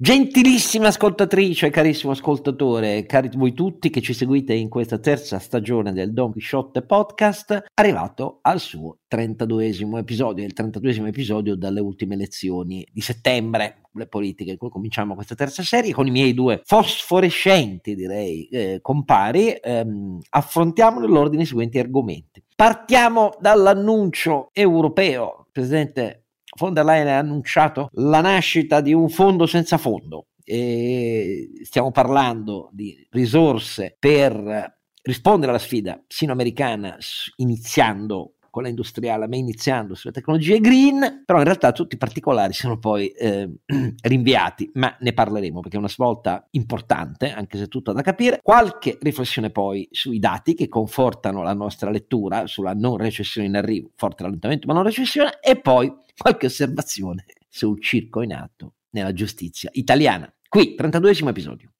[0.00, 6.12] Gentilissima ascoltatrice, carissimo ascoltatore, cari voi tutti che ci seguite in questa terza stagione del
[6.12, 13.00] Don Quixote podcast, arrivato al suo 32esimo episodio, il 32esimo episodio dalle ultime elezioni di
[13.00, 18.78] settembre, le politiche, cui cominciamo questa terza serie con i miei due fosforescenti, direi, eh,
[18.80, 22.40] compari, ehm, affrontiamo nell'ordine i seguenti argomenti.
[22.54, 26.27] Partiamo dall'annuncio europeo, Presidente
[26.58, 30.26] von der Leyen ha annunciato la nascita di un fondo senza fondo.
[30.44, 36.96] E stiamo parlando di risorse per rispondere alla sfida sino-americana
[37.36, 42.76] iniziando quella industriale, ma iniziando sulle tecnologie green, però in realtà tutti i particolari sono
[42.78, 43.48] poi eh,
[44.02, 48.40] rinviati, ma ne parleremo perché è una svolta importante, anche se tutto da capire.
[48.42, 53.90] Qualche riflessione poi sui dati che confortano la nostra lettura sulla non recessione in arrivo,
[53.94, 59.70] forte rallentamento ma non recessione, e poi qualche osservazione sul circo in atto nella giustizia
[59.72, 60.32] italiana.
[60.48, 61.72] Qui, 32 episodio.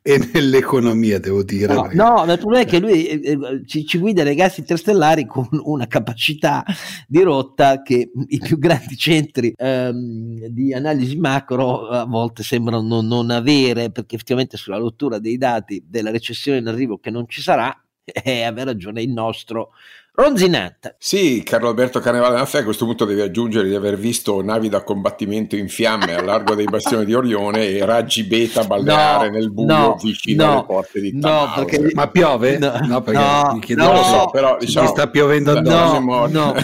[0.00, 3.98] e nell'economia devo dire no, no il problema è che lui eh, eh, ci, ci,
[3.98, 6.64] guida nei gas interstellari con una capacità
[7.08, 13.08] di rotta che i più grandi centri ehm, di analisi macro a volte sembrano non,
[13.08, 17.42] non avere perché effettivamente sulla rottura dei dati della recessione in arrivo che non ci
[17.42, 17.76] sarà
[18.24, 19.72] e aveva ragione il nostro
[20.12, 20.96] Ronzinante.
[20.98, 24.82] Sì, Carlo Alberto Carnevale Maffè a questo punto deve aggiungere di aver visto navi da
[24.82, 29.52] combattimento in fiamme a largo dei bastioni di Orione e raggi beta balleare no, nel
[29.52, 31.46] buio no, vicino no, alle porte di Tamao.
[31.46, 31.90] No, perché...
[31.94, 32.58] Ma piove?
[32.58, 36.00] No, no perché no, mi chiedevo no, so, però, diciamo, sta piovendo addosso.
[36.00, 36.54] No, no,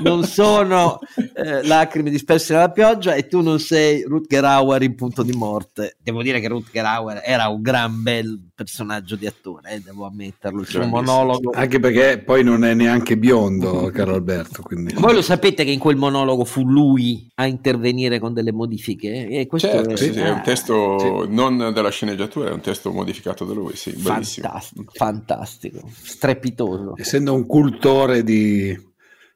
[0.00, 0.98] non sono
[1.34, 5.96] eh, lacrime disperse dalla pioggia e tu non sei Rutger Hauer in punto di morte.
[6.02, 10.60] Devo dire che Rutger Hauer era un gran bel personaggio di attore, eh, devo ammetterlo,
[10.60, 11.52] il suo monologo.
[11.54, 14.62] Anche perché poi non è neanche biondo, caro Alberto.
[14.62, 14.94] Quindi.
[14.94, 19.28] Voi lo sapete che in quel monologo fu lui a intervenire con delle modifiche?
[19.28, 21.34] E questo certo, è, sì, sì, è un testo sì.
[21.34, 26.94] non della sceneggiatura, è un testo modificato da lui, sì, fantastico, fantastico, strepitoso.
[26.96, 28.76] Essendo un cultore di,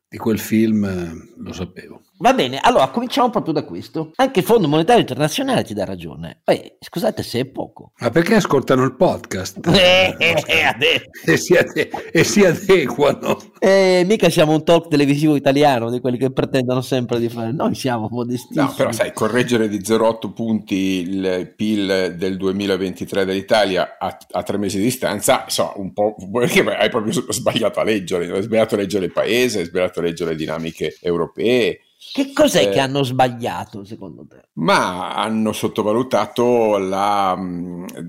[0.08, 2.01] di quel film, lo sapevo.
[2.22, 4.12] Va bene, allora cominciamo proprio da questo.
[4.14, 6.40] Anche il Fondo Monetario Internazionale ti dà ragione.
[6.44, 7.94] Beh, scusate se è poco.
[7.98, 9.58] Ma perché ascoltano il podcast?
[9.82, 13.36] Eh, eh, e, si ade- e, si adeguano.
[13.58, 17.50] Eh, mica siamo un talk televisivo italiano di quelli che pretendono sempre di fare.
[17.50, 18.64] Noi siamo modestissimi.
[18.64, 24.58] No, però sai, correggere di 0,8 punti il PIL del 2023 dell'Italia a, a tre
[24.58, 28.30] mesi di distanza, so, un po' perché hai proprio sbagliato a leggere.
[28.30, 31.80] Hai sbagliato a leggere il paese, hai sbagliato a leggere le dinamiche europee
[32.10, 34.48] che cos'è eh, che hanno sbagliato secondo te?
[34.54, 37.38] Ma hanno sottovalutato la,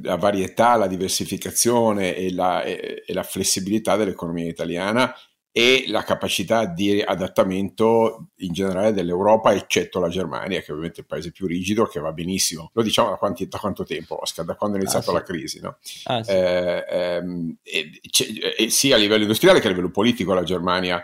[0.01, 5.13] la varietà, la diversificazione e la, e, e la, flessibilità dell'economia italiana
[5.55, 11.05] e la capacità di adattamento in generale dell'Europa, eccetto la Germania, che è ovviamente il
[11.05, 12.71] paese più rigido, che va benissimo.
[12.73, 14.45] Lo diciamo da, quanti, da quanto tempo, Oscar?
[14.45, 15.13] Da quando è iniziata ah, sì.
[15.13, 15.77] la crisi, no?
[16.05, 16.31] Ah, sì.
[16.31, 21.03] eh, ehm, e, sia a livello industriale che a livello politico la Germania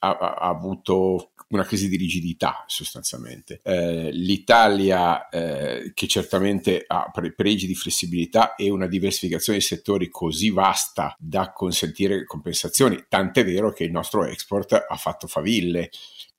[0.00, 3.60] ha, ha, ha avuto una crisi di rigidità sostanzialmente.
[3.62, 10.50] Eh, L'Italia, eh, che certamente ha pregi di flessibilità e una diversificazione di settori così
[10.50, 15.90] vasta da consentire compensazioni, tant'è vero che il nostro export ha fatto faville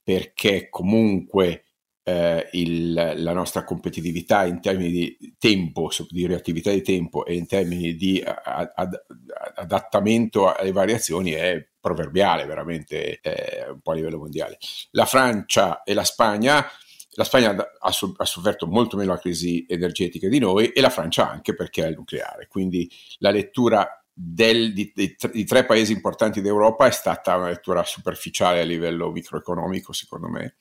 [0.04, 1.64] perché comunque
[2.04, 7.48] eh, il, la nostra competitività in termini di tempo, di reattività di tempo e in
[7.48, 8.94] termini di ad, ad,
[9.56, 14.58] adattamento alle variazioni è proverbiale veramente eh, un po' a livello mondiale.
[14.92, 16.68] La Francia e la Spagna
[17.18, 17.92] la Spagna ha,
[18.26, 21.96] sofferto molto meno la crisi energetica di noi e la Francia anche perché ha il
[21.96, 22.48] nucleare.
[22.50, 27.86] Quindi la lettura del, di, di, di, tre paesi importanti d'Europa è stata una lettura
[27.86, 30.56] superficiale a livello microeconomico, secondo me.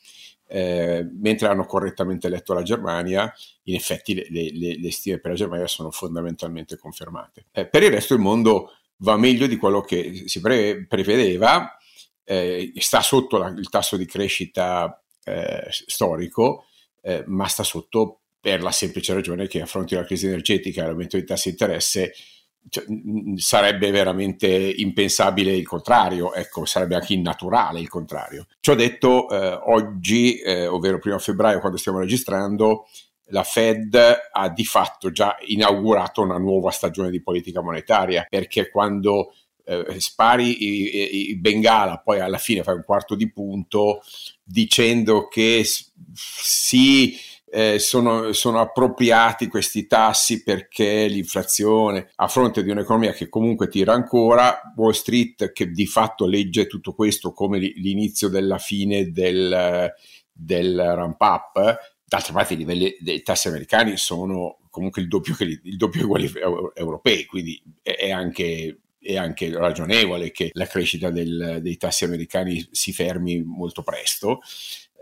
[0.46, 3.34] Eh, mentre hanno correttamente letto la Germania,
[3.64, 7.46] in effetti le, le, le stime per la Germania sono fondamentalmente confermate.
[7.50, 8.70] Eh, per il resto il mondo
[9.04, 11.76] va meglio di quello che si pre- prevedeva,
[12.24, 16.64] eh, sta sotto la, il tasso di crescita eh, storico,
[17.02, 20.84] eh, ma sta sotto per la semplice ragione che a fronte della crisi energetica e
[20.84, 22.12] all'aumento dei tassi di interesse
[22.68, 22.84] cioè,
[23.36, 28.46] sarebbe veramente impensabile il contrario, ecco, sarebbe anche innaturale il contrario.
[28.60, 32.86] Ciò detto, eh, oggi, eh, ovvero primo febbraio, quando stiamo registrando,
[33.28, 33.98] la Fed
[34.32, 39.32] ha di fatto già inaugurato una nuova stagione di politica monetaria, perché quando
[39.64, 44.02] eh, spari i, i, Bengala, poi alla fine fai un quarto di punto
[44.42, 45.64] dicendo che
[46.12, 47.16] sì,
[47.50, 53.92] eh, sono, sono, appropriati questi tassi perché l'inflazione, a fronte di un'economia che comunque tira
[53.94, 59.90] ancora, Wall Street che di fatto legge tutto questo come l'inizio della fine del,
[60.30, 65.44] del ramp up, d'altra parte i livelli dei tassi americani sono comunque il doppio, che,
[65.44, 66.30] il doppio quelli
[66.74, 72.92] europei, quindi è anche è anche ragionevole che la crescita del, dei tassi americani si
[72.92, 74.40] fermi molto presto.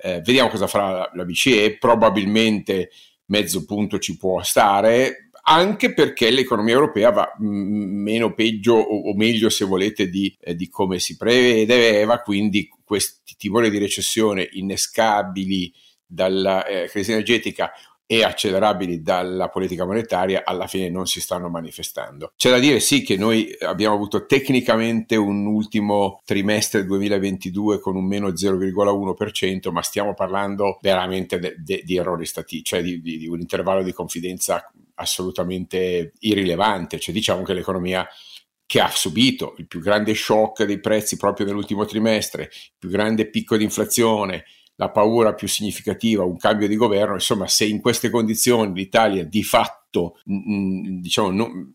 [0.03, 2.91] Eh, vediamo cosa farà la, la BCE, probabilmente
[3.27, 9.49] mezzo punto ci può stare, anche perché l'economia europea va meno peggio o, o meglio
[9.49, 15.73] se volete di, eh, di, come si prevedeva, quindi questi timori di recessione innescabili
[16.13, 17.73] dalla eh, crisi energetica
[18.13, 22.33] e accelerabili dalla politica monetaria alla fine non si stanno manifestando.
[22.37, 28.05] C'è da dire sì che noi abbiamo avuto tecnicamente un ultimo trimestre 2022 con un
[28.07, 33.27] meno 0,1%, ma stiamo parlando veramente de, de, di errori statistici, cioè di, di, di
[33.29, 38.07] un intervallo di confidenza assolutamente irrilevante, cioè diciamo che l'economia
[38.67, 43.29] che ha subito il più grande shock dei prezzi proprio nell'ultimo trimestre, il più grande
[43.31, 44.45] picco di inflazione,
[44.77, 49.43] la paura più significativa, un cambio di governo, insomma se in queste condizioni l'Italia di
[49.43, 51.75] fatto diciamo, non,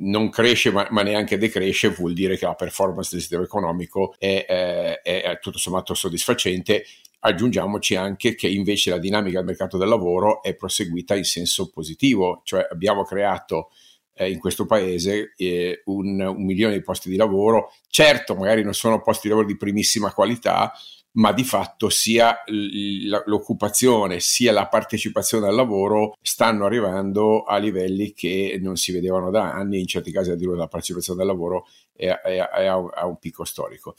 [0.00, 4.44] non cresce ma, ma, neanche decresce, vuol dire che la performance del sistema economico è,
[4.46, 6.84] è, è tutto sommato soddisfacente.
[7.20, 12.42] Aggiungiamoci anche che invece la dinamica del mercato del lavoro è proseguita in senso positivo,
[12.44, 13.70] cioè abbiamo creato
[14.14, 18.74] eh, in questo paese eh, un, un, milione di posti di lavoro, certo magari non
[18.74, 20.72] sono posti di lavoro di primissima qualità,
[21.12, 22.42] ma di fatto sia
[23.24, 29.52] l'occupazione sia la partecipazione al lavoro stanno arrivando a livelli che non si vedevano da
[29.52, 33.06] anni, in certi casi addirittura la partecipazione al lavoro è, è, è a, un, a,
[33.06, 33.94] un, picco storico.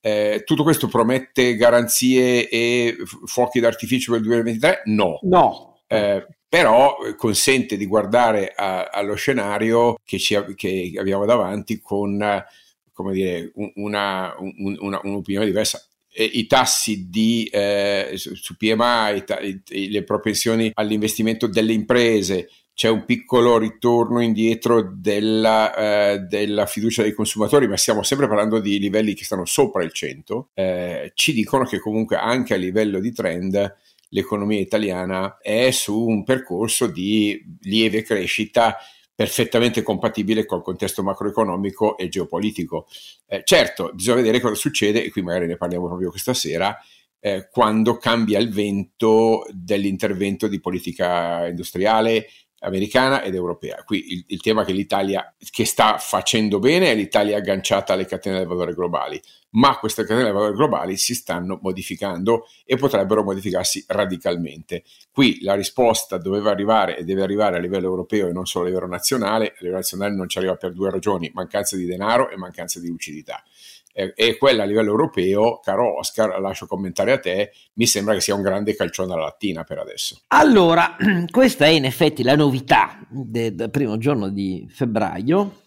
[0.00, 4.82] Eh, tutto questo promette garanzie e fuochi d'artificio per il 2023?
[4.86, 5.18] No.
[5.22, 5.78] No.
[5.86, 12.44] Eh, però consente di guardare a, allo scenario che, ci, che, abbiamo davanti con
[12.92, 15.84] come dire, una, una, un'opinione diversa
[16.16, 19.24] i tassi di, eh, su PMI,
[19.90, 27.12] le propensioni all'investimento delle imprese, c'è un piccolo ritorno indietro della, eh, della, fiducia dei
[27.12, 31.64] consumatori, ma stiamo sempre parlando di livelli che stanno sopra il 100, eh, ci dicono
[31.64, 33.76] che comunque anche a livello di trend
[34.08, 38.76] l'economia italiana è su un percorso di lieve crescita
[39.14, 42.86] perfettamente compatibile col contesto macroeconomico e geopolitico.
[43.26, 46.76] Eh, certo, bisogna vedere cosa succede, e qui magari ne parliamo proprio questa sera,
[47.20, 52.26] eh, quando cambia il vento dell'intervento di politica industriale
[52.64, 53.82] americana ed europea.
[53.84, 58.38] Qui il, il tema che l'Italia che sta facendo bene è l'Italia agganciata alle catene
[58.38, 63.84] del valore globali, ma queste catene del valore globali si stanno modificando e potrebbero modificarsi
[63.86, 64.82] radicalmente.
[65.10, 68.68] Qui la risposta doveva arrivare e deve arrivare a livello europeo e non solo a
[68.68, 69.48] livello nazionale.
[69.48, 72.88] A livello nazionale non ci arriva per due ragioni, mancanza di denaro e mancanza di
[72.88, 73.42] lucidità
[73.94, 78.34] e quella a livello europeo, caro Oscar, lascio commentare a te, mi sembra che sia
[78.34, 80.20] un grande calcione alla lattina per adesso.
[80.28, 80.96] Allora,
[81.30, 85.60] questa è in effetti la novità del primo giorno di febbraio,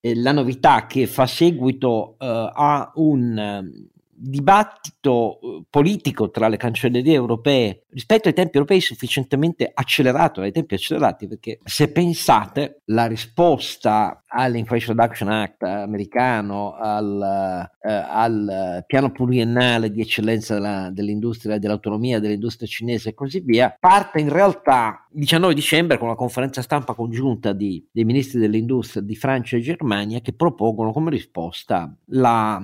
[0.00, 3.88] la novità che fa seguito uh, a un
[4.20, 10.74] dibattito eh, politico tra le cancellerie europee rispetto ai tempi europei sufficientemente accelerato, ai tempi
[10.74, 19.90] accelerati, perché se pensate la risposta all'Inflation Reduction Act americano, al, eh, al piano pluriennale
[19.90, 25.54] di eccellenza della, dell'industria, dell'autonomia dell'industria cinese e così via, parte in realtà il 19
[25.54, 30.34] dicembre con una conferenza stampa congiunta di, dei ministri dell'industria di Francia e Germania che
[30.34, 32.60] propongono come risposta la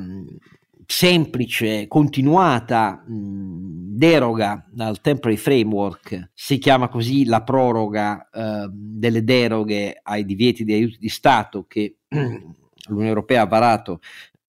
[0.86, 10.00] semplice, continuata mh, deroga al temporary framework, si chiama così la proroga eh, delle deroghe
[10.02, 14.00] ai divieti di aiuti di Stato che l'Unione Europea ha varato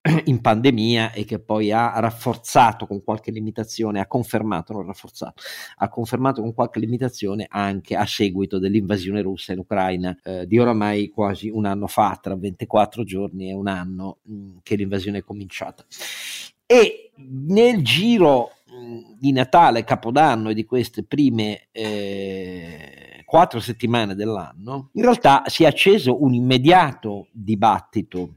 [0.26, 5.42] in pandemia e che poi ha rafforzato con qualche limitazione, ha confermato, non rafforzato,
[5.78, 11.10] ha confermato con qualche limitazione anche a seguito dell'invasione russa in Ucraina eh, di oramai
[11.10, 15.24] quasi un anno fa, tra 24 giorni e un anno mh, mm, che l'invasione è
[15.24, 15.86] cominciata.
[16.66, 24.16] E nel giro mh, mm, di Natale, Capodanno e di queste prime eh, quattro settimane
[24.16, 28.37] dell'anno, in realtà si è acceso un immediato dibattito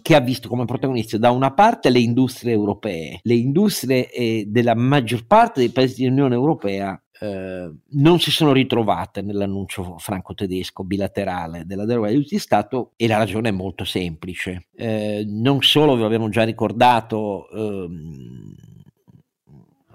[0.00, 4.74] che ha visto come protagoniste da una parte le industrie europee, le industrie eh, della
[4.74, 11.84] maggior parte dei paesi dell'Unione Europea eh, non si sono ritrovate nell'annuncio franco-tedesco bilaterale della
[11.84, 14.66] deroga di aiuti di Stato e la ragione è molto semplice.
[14.74, 18.54] Eh, non solo vi abbiamo già ricordato ehm,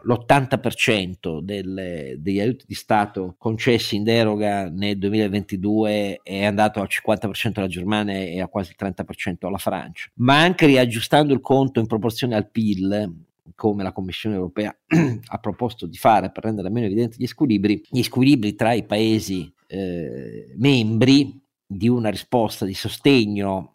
[0.04, 7.52] l'80% delle, degli aiuti di Stato concessi in deroga nel 2022 è andato al 50%
[7.56, 11.88] alla Germania e a quasi il 30% alla Francia, ma anche riaggiustando il conto in
[11.88, 13.26] proporzione al PIL,
[13.56, 14.76] come la Commissione europea
[15.26, 19.52] ha proposto di fare per rendere meno evidenti gli squilibri, gli squilibri tra i Paesi
[19.68, 23.74] eh, membri di una risposta di sostegno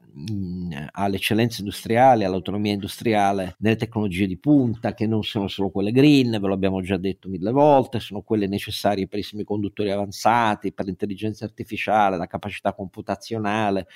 [0.92, 6.46] all'eccellenza industriale, all'autonomia industriale nelle tecnologie di punta che non sono solo quelle green, ve
[6.46, 11.44] lo abbiamo già detto mille volte, sono quelle necessarie per i semiconduttori avanzati, per l'intelligenza
[11.44, 13.86] artificiale, la capacità computazionale,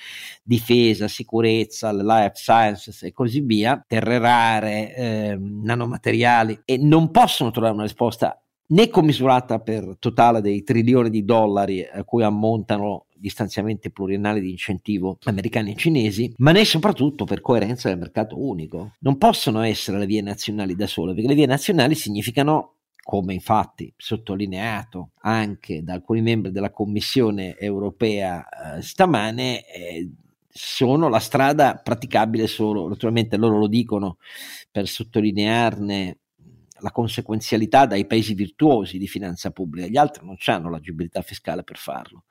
[0.43, 6.61] difesa, sicurezza, le life sciences e così via, terre rare, eh, nanomateriali.
[6.65, 12.03] E non possono trovare una risposta né commisurata per totale dei trilioni di dollari a
[12.03, 17.97] cui ammontano gli stanziamenti di incentivo americani e cinesi, ma né soprattutto per coerenza del
[17.97, 18.93] mercato unico.
[18.99, 22.73] Non possono essere le vie nazionali da sole, perché le vie nazionali significano
[23.07, 28.45] come infatti sottolineato anche da alcuni membri della Commissione europea
[28.75, 30.09] eh, stamane, eh,
[30.49, 34.17] sono la strada praticabile solo, naturalmente loro lo dicono
[34.69, 36.17] per sottolinearne
[36.79, 41.77] la conseguenzialità dai paesi virtuosi di finanza pubblica, gli altri non hanno l'agibilità fiscale per
[41.77, 42.25] farlo.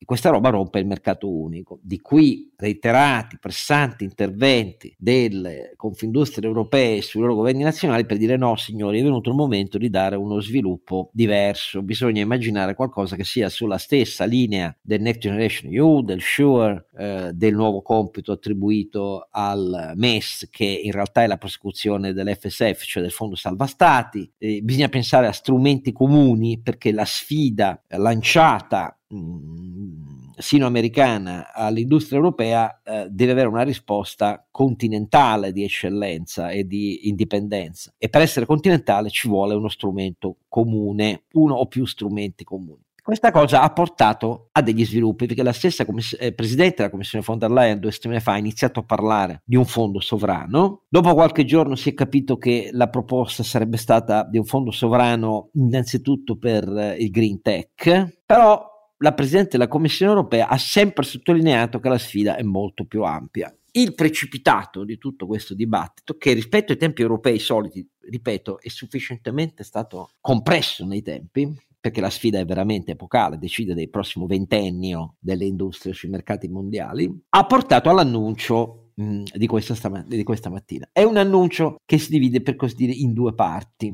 [0.00, 1.80] E questa roba rompe il mercato unico.
[1.82, 8.54] Di qui reiterati, pressanti interventi delle confindustrie europee sui loro governi nazionali per dire no,
[8.54, 11.82] signori, è venuto il momento di dare uno sviluppo diverso.
[11.82, 17.30] Bisogna immaginare qualcosa che sia sulla stessa linea del Next Generation EU, del SURE, eh,
[17.34, 23.10] del nuovo compito attribuito al MES, che in realtà è la prosecuzione dell'FSF, cioè del
[23.10, 24.30] Fondo Salva Stati.
[24.38, 33.08] Eh, bisogna pensare a strumenti comuni perché la sfida lanciata mh, sino-americana all'industria europea eh,
[33.10, 39.28] deve avere una risposta continentale di eccellenza e di indipendenza e per essere continentale ci
[39.28, 42.86] vuole uno strumento comune, uno o più strumenti comuni.
[43.08, 47.24] Questa cosa ha portato a degli sviluppi perché la stessa commiss- eh, presidente della Commissione
[47.26, 50.82] von der Leyen due settimane fa ha iniziato a parlare di un fondo sovrano.
[50.86, 55.48] Dopo qualche giorno si è capito che la proposta sarebbe stata di un fondo sovrano
[55.54, 61.78] innanzitutto per eh, il green tech, però la Presidente della Commissione europea ha sempre sottolineato
[61.78, 63.54] che la sfida è molto più ampia.
[63.70, 69.62] Il precipitato di tutto questo dibattito, che rispetto ai tempi europei soliti, ripeto, è sufficientemente
[69.62, 75.44] stato compresso nei tempi, perché la sfida è veramente epocale, decide del prossimo ventennio delle
[75.44, 80.88] industrie sui mercati mondiali, ha portato all'annuncio mh, di, questa stama- di questa mattina.
[80.90, 83.92] È un annuncio che si divide per così dire in due parti.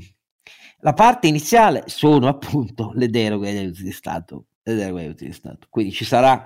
[0.79, 5.67] La parte iniziale sono appunto le deroghe di Stato ed è utilizzato.
[5.71, 6.45] Quindi ci sarà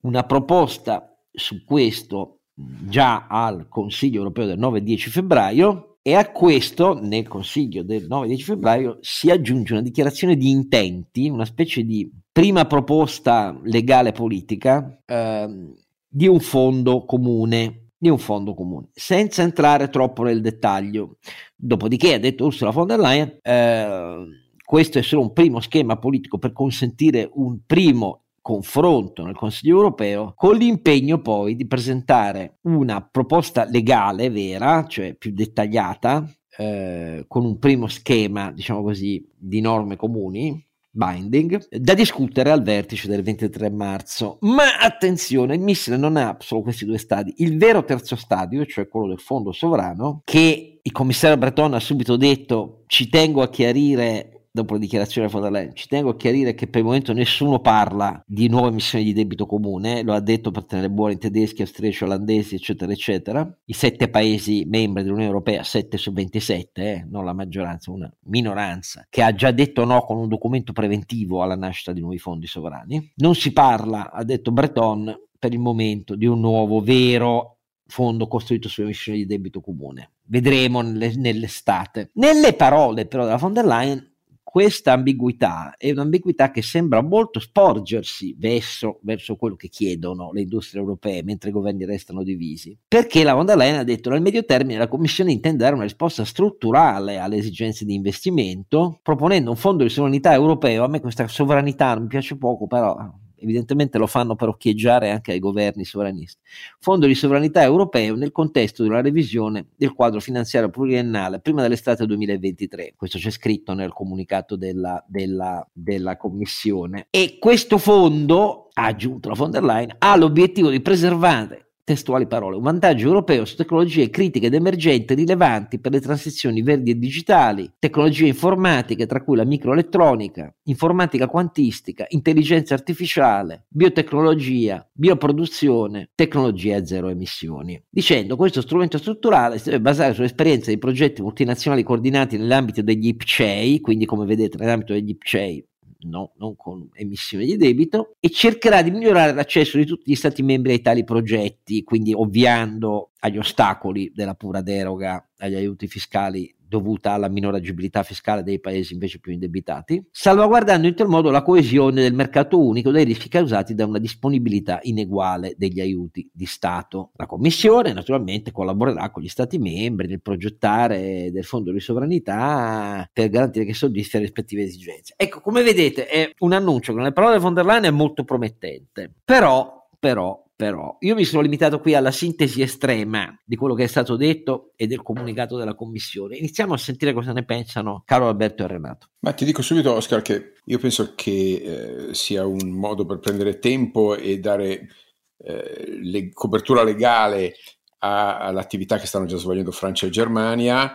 [0.00, 7.28] una proposta su questo già al Consiglio europeo del 9-10 febbraio e a questo nel
[7.28, 13.58] Consiglio del 9-10 febbraio si aggiunge una dichiarazione di intenti, una specie di prima proposta
[13.62, 15.74] legale politica eh,
[16.08, 21.16] di un fondo comune di un fondo comune, senza entrare troppo nel dettaglio.
[21.56, 26.36] Dopodiché ha detto Ursula von der Leyen, eh, questo è solo un primo schema politico
[26.36, 33.64] per consentire un primo confronto nel Consiglio europeo con l'impegno poi di presentare una proposta
[33.64, 40.62] legale vera, cioè più dettagliata, eh, con un primo schema, diciamo così, di norme comuni
[40.90, 44.36] binding da discutere al vertice del 23 marzo.
[44.42, 47.32] Ma attenzione, il missile non ha solo questi due stadi.
[47.38, 52.16] Il vero terzo stadio, cioè quello del fondo sovrano, che il commissario Breton ha subito
[52.16, 56.16] detto ci tengo a chiarire dopo la dichiarazione della von der Leyen, ci tengo a
[56.16, 60.20] chiarire che per il momento nessuno parla di nuove emissioni di debito comune, lo ha
[60.20, 63.58] detto per tenere buoni i tedeschi, austriaci, olandesi, eccetera, eccetera.
[63.64, 69.06] I sette paesi membri dell'Unione Europea, 7 su 27, eh, non la maggioranza, una minoranza,
[69.08, 73.12] che ha già detto no con un documento preventivo alla nascita di nuovi fondi sovrani.
[73.16, 78.68] Non si parla, ha detto Breton, per il momento di un nuovo vero fondo costruito
[78.68, 80.12] sulle emissioni di debito comune.
[80.24, 82.10] Vedremo nell'estate.
[82.14, 84.07] Nelle parole però della von der Leyen
[84.50, 90.80] questa ambiguità è un'ambiguità che sembra molto sporgersi verso, verso, quello che chiedono le industrie
[90.80, 92.74] europee mentre i governi restano divisi.
[92.88, 95.84] Perché la von der Leyen ha detto nel medio termine la Commissione intende dare una
[95.84, 100.82] risposta strutturale alle esigenze di investimento, proponendo un fondo di sovranità europeo.
[100.82, 102.96] A me questa sovranità non piace poco, però
[103.40, 106.40] evidentemente lo fanno per occhieggiare anche ai governi sovranisti.
[106.78, 112.94] Fondo di sovranità europeo nel contesto della revisione del quadro finanziario pluriennale prima dell'estate 2023.
[112.96, 117.06] Questo c'è scritto nel comunicato della, della, della Commissione.
[117.10, 122.56] E questo fondo, ha aggiunto la von der Leyen, ha l'obiettivo di preservare testuali parole,
[122.56, 127.72] un vantaggio europeo su tecnologie critiche ed emergenti rilevanti per le transizioni verdi e digitali,
[127.78, 137.08] tecnologie informatiche tra cui la microelettronica, informatica quantistica, intelligenza artificiale, biotecnologia, bioproduzione, tecnologie a zero
[137.08, 137.82] emissioni.
[137.88, 143.80] Dicendo questo strumento strutturale si deve basare sull'esperienza di progetti multinazionali coordinati nell'ambito degli IPCEI,
[143.80, 145.67] quindi come vedete nell'ambito degli IPCEI
[146.00, 150.42] no, non con emissione di debito, e cercherà di migliorare l'accesso di tutti gli Stati
[150.42, 157.12] membri ai tali progetti, quindi ovviando agli ostacoli della pura deroga agli aiuti fiscali dovuta
[157.12, 162.02] alla minore agibilità fiscale dei paesi invece più indebitati, salvaguardando in tal modo la coesione
[162.02, 167.10] del mercato unico dai rischi causati da una disponibilità ineguale degli aiuti di Stato.
[167.16, 173.28] La Commissione naturalmente collaborerà con gli Stati membri nel progettare del fondo di sovranità per
[173.30, 175.14] garantire che soddisfi le rispettive esigenze.
[175.16, 178.24] Ecco, come vedete è un annuncio che nelle parole di von der Leyen è molto
[178.24, 183.84] promettente, però, però però io mi sono limitato qui alla sintesi estrema di quello che
[183.84, 186.36] è stato detto e del comunicato della Commissione.
[186.36, 189.10] Iniziamo a sentire cosa ne pensano Carlo Alberto e Renato.
[189.20, 193.60] Ma ti dico subito, Oscar, che io penso che eh, sia un modo per prendere
[193.60, 194.88] tempo e dare
[195.36, 197.54] eh, le, copertura legale
[197.98, 200.92] a, all'attività che stanno già svolgendo Francia e Germania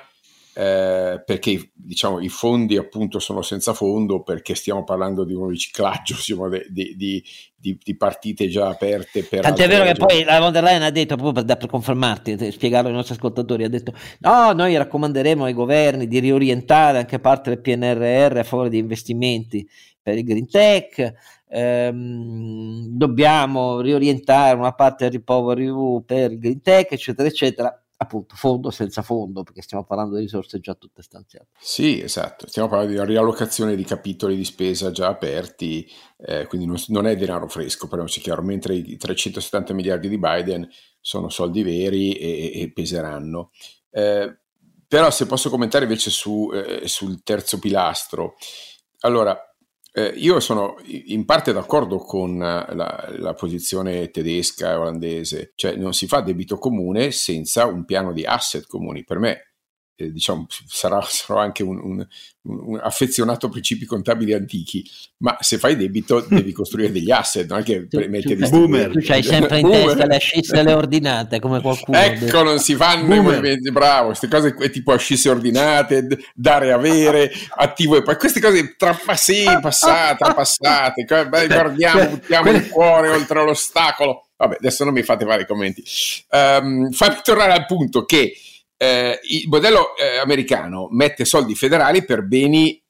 [0.55, 6.13] eh, perché diciamo, i fondi appunto sono senza fondo perché stiamo parlando di un riciclaggio
[6.15, 7.23] diciamo, di, di,
[7.55, 9.23] di, di, partite già aperte.
[9.23, 12.35] Per Tant'è vero che poi la von der Leyen ha detto, proprio per, per confermarti,
[12.35, 17.19] per spiegarlo ai nostri ascoltatori, ha detto no, noi raccomanderemo ai governi di riorientare anche
[17.19, 19.67] parte del PNRR a favore di investimenti
[20.03, 21.13] per il Green Tech,
[21.49, 28.35] ehm, dobbiamo riorientare una parte del Recovery EU per il Green Tech, eccetera, eccetera appunto
[28.35, 31.47] fondo senza fondo, perché stiamo parlando di risorse già tutte stanziate.
[31.59, 36.77] Sì, esatto, stiamo parlando di riallocazione di capitoli di spesa già aperti, eh, quindi non,
[36.87, 42.13] non, è denaro fresco, parliamoci chiaro, mentre i 370 miliardi di Biden sono soldi veri
[42.13, 43.51] e, e peseranno.
[43.89, 44.37] Eh,
[44.87, 48.35] però se posso commentare invece su, eh, sul terzo pilastro,
[48.99, 49.37] allora
[49.95, 55.75] eh, io sono in parte d'accordo con eh, la, la, posizione tedesca e olandese, cioè
[55.75, 59.03] non si fa debito comune senza un piano di asset comuni.
[59.03, 59.52] Per me
[60.03, 62.07] eh, diciamo, sarà, sarò anche un, un,
[62.43, 64.83] un, affezionato a principi contabili antichi,
[65.17, 68.91] ma se fai debito devi costruire degli asset, non è che tu, permette di boomer.
[68.91, 69.85] Tu hai sempre in boomer.
[69.87, 73.17] testa le ascisse le ordinate, come qualcuno Ecco, non si fanno boomer.
[73.17, 78.75] i movimenti, bravo, queste cose tipo ascisse ordinate, dare avere, attivo e poi queste cose
[78.77, 84.27] tra, sì, passate, trapassate, guardiamo, buttiamo il cuore oltre l'ostacolo.
[84.35, 85.81] Vabbè, adesso non mi fate fare i commenti.
[86.31, 88.33] Um, fammi tornare al punto che
[88.83, 92.81] eh, il modello eh, americano mette soldi federali per beni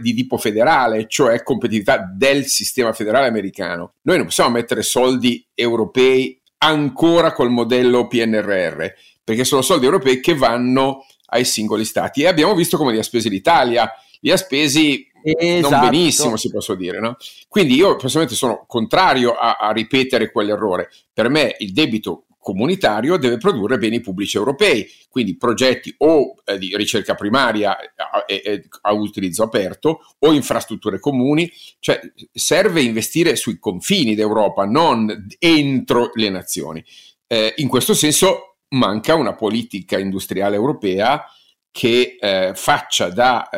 [0.00, 3.94] di tipo federale, cioè competitività del sistema federale americano.
[4.02, 8.86] Noi non possiamo mettere soldi europei ancora col modello PNRR,
[9.22, 12.22] perché sono soldi europei che vanno ai singoli stati.
[12.22, 15.74] E abbiamo visto come li ha spesi l'Italia, li ha spesi esatto.
[15.74, 17.00] non benissimo, si può dire.
[17.00, 17.16] No?
[17.48, 20.90] Quindi io personalmente sono contrario a, a ripetere quell'errore.
[21.12, 26.76] Per me il debito comunitario deve produrre beni pubblici europei, quindi progetti o eh, di
[26.76, 27.76] ricerca primaria
[28.24, 32.00] eh, eh, a utilizzo aperto o infrastrutture comuni, cioè
[32.32, 36.84] serve investire sui confini d'Europa, non entro le nazioni.
[37.26, 41.24] Eh, in questo senso manca una politica industriale europea
[41.72, 43.48] che eh, faccia da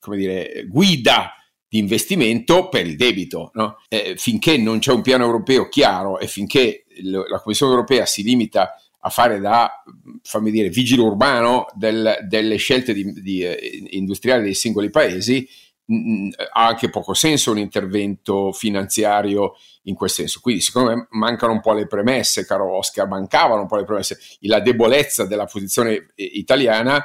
[0.00, 1.34] come dire, guida
[1.72, 3.50] di investimento per il debito.
[3.54, 3.78] No?
[3.88, 8.22] Eh, finché non c'è un piano europeo chiaro e finché l- la Commissione europea si
[8.22, 9.82] limita a fare da,
[10.22, 15.48] fammi dire, vigile urbano del, delle scelte di, di, eh, industriali dei singoli paesi,
[15.86, 19.54] mh, ha anche poco senso un intervento finanziario
[19.84, 20.40] in quel senso.
[20.42, 24.18] Quindi, secondo me, mancano un po' le premesse, caro Oscar, mancavano un po' le premesse.
[24.40, 27.02] La debolezza della posizione eh, italiana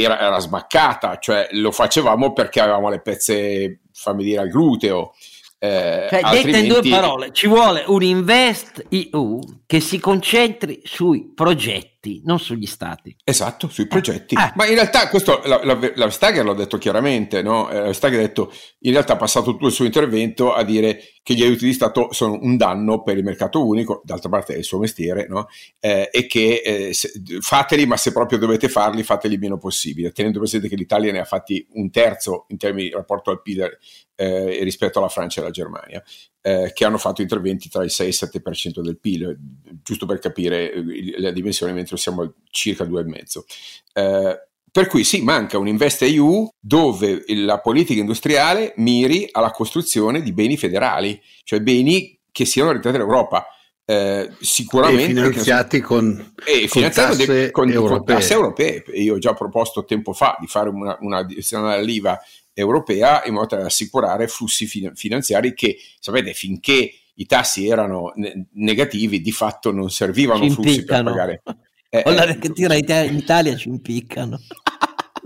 [0.00, 5.12] era, era sbaccata, cioè lo facevamo perché avevamo le pezze fammi dire, al gluteo.
[5.60, 6.50] Eh, cioè, altrimenti...
[6.50, 12.38] detta in due parole, ci vuole un Invest EU che si concentri sui progetti, non
[12.38, 13.16] sugli stati.
[13.24, 14.36] Esatto, sui progetti.
[14.36, 14.52] Ah.
[14.54, 17.68] Ma in realtà questo la, la, la Stager l'ha detto chiaramente, no?
[17.68, 21.34] Eh, Stager ha detto, in realtà ha passato tutto il suo intervento a dire che
[21.34, 24.64] gli aiuti di Stato sono un danno per il mercato unico, d'altra parte è il
[24.64, 25.46] suo mestiere, no?
[25.78, 30.12] eh, e che eh, se, fateli, ma se proprio dovete farli, fateli il meno possibile,
[30.12, 33.60] tenendo presente che l'Italia ne ha fatti un terzo in termini di rapporto al PIL
[34.14, 36.02] eh, rispetto alla Francia e alla Germania,
[36.40, 39.38] eh, che hanno fatto interventi tra il 6 e il 7% del PIL,
[39.82, 44.47] giusto per capire eh, la dimensione, mentre siamo circa 2,5%.
[44.78, 50.32] Per cui sì, manca un Invest EU dove la politica industriale miri alla costruzione di
[50.32, 53.44] beni federali, cioè beni che siano orientati all'Europa.
[53.84, 58.84] Eh, sicuramente e finanziati con, e con, tasse de, con, con, tasse europee.
[58.92, 62.16] Io ho già proposto tempo fa di fare una, una direzione all'IVA
[62.52, 68.46] europea in modo da assicurare flussi fin- finanziari che, sapete, finché i tassi erano ne-
[68.52, 71.42] negativi, di fatto non servivano ci flussi per pagare.
[71.90, 74.38] Eh, eh, che tira in Italia ci impiccano.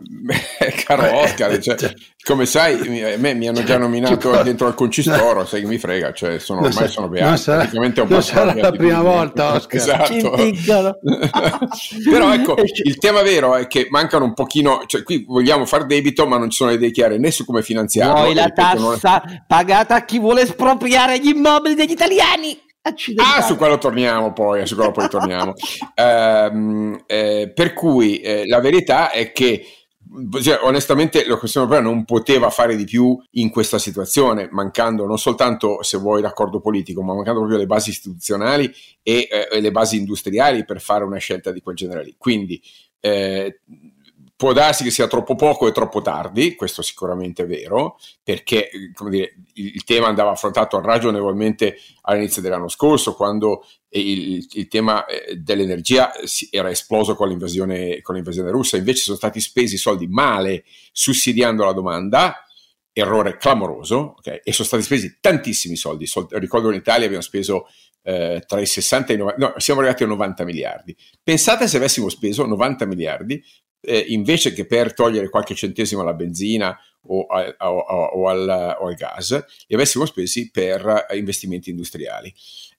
[0.85, 5.45] caro Oscar, cioè, cioè, come sai, a me mi hanno già nominato dentro al concistoro,
[5.45, 7.29] sai che mi frega, cioè sono, ormai sono beato.
[7.29, 9.71] Non sarà, non sarà la prima volta, Oscar.
[9.83, 10.99] Esatto.
[12.11, 16.27] Però ecco, il tema vero è che mancano un pochino, cioè qui vogliamo far debito,
[16.27, 18.23] ma non ci sono le idee chiare né su come finanziarlo.
[18.23, 19.45] Vuoi la tassa non...
[19.47, 22.71] pagata a chi vuole espropriare gli immobili degli italiani?
[23.17, 25.53] Ah, su quello torniamo poi, su quello poi torniamo.
[25.95, 29.65] um, eh, per cui eh, la verità è che
[30.43, 35.19] cioè, onestamente la Commissione europea non poteva fare di più in questa situazione, mancando non
[35.19, 38.73] soltanto, se vuoi, l'accordo politico, ma mancando proprio le basi istituzionali
[39.03, 42.15] e, eh, le basi industriali per fare una scelta di quel genere lì.
[42.19, 42.61] Quindi
[43.01, 43.61] eh,
[44.43, 48.71] Può darsi che sia troppo poco e troppo tardi, questo sicuramente è vero, perché
[49.09, 56.11] dire, il, tema andava affrontato ragionevolmente all'inizio dell'anno scorso, quando il, il tema eh, dell'energia
[56.51, 61.73] era esploso con l'invasione, con l'invasione russa, invece sono stati spesi soldi male sussidiando la
[61.73, 62.45] domanda,
[62.93, 64.41] errore clamoroso, okay?
[64.43, 66.05] e sono stati spesi tantissimi soldi.
[66.07, 67.69] soldi ricordo in Italia abbiamo speso
[68.03, 70.97] eh, tra i 60 e i 90, no, siamo arrivati a 90 miliardi.
[71.23, 73.41] Pensate se avessimo speso 90 miliardi
[73.83, 78.87] eh, invece che per togliere qualche centesimo alla benzina o, a, o, o, al, o
[78.87, 82.33] al, gas, li avessimo spesi per investimenti industriali.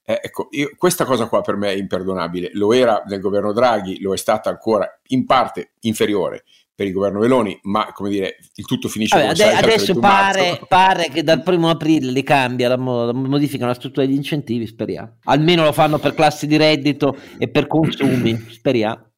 [0.06, 2.52] Eh, ecco, io, questa cosa qua per me è imperdonabile.
[2.54, 6.44] Lo era nel governo Draghi, lo è stata ancora in parte inferiore
[6.76, 11.10] per il governo Meloni, ma come dire, il tutto finisce Vabbè, ade- adesso pare, pare,
[11.10, 15.18] che dal primo aprile li cambia, la, mo- modificano la struttura degli incentivi, speriamo.
[15.26, 19.12] Almeno lo fanno per classi di reddito e per consumi, speriamo.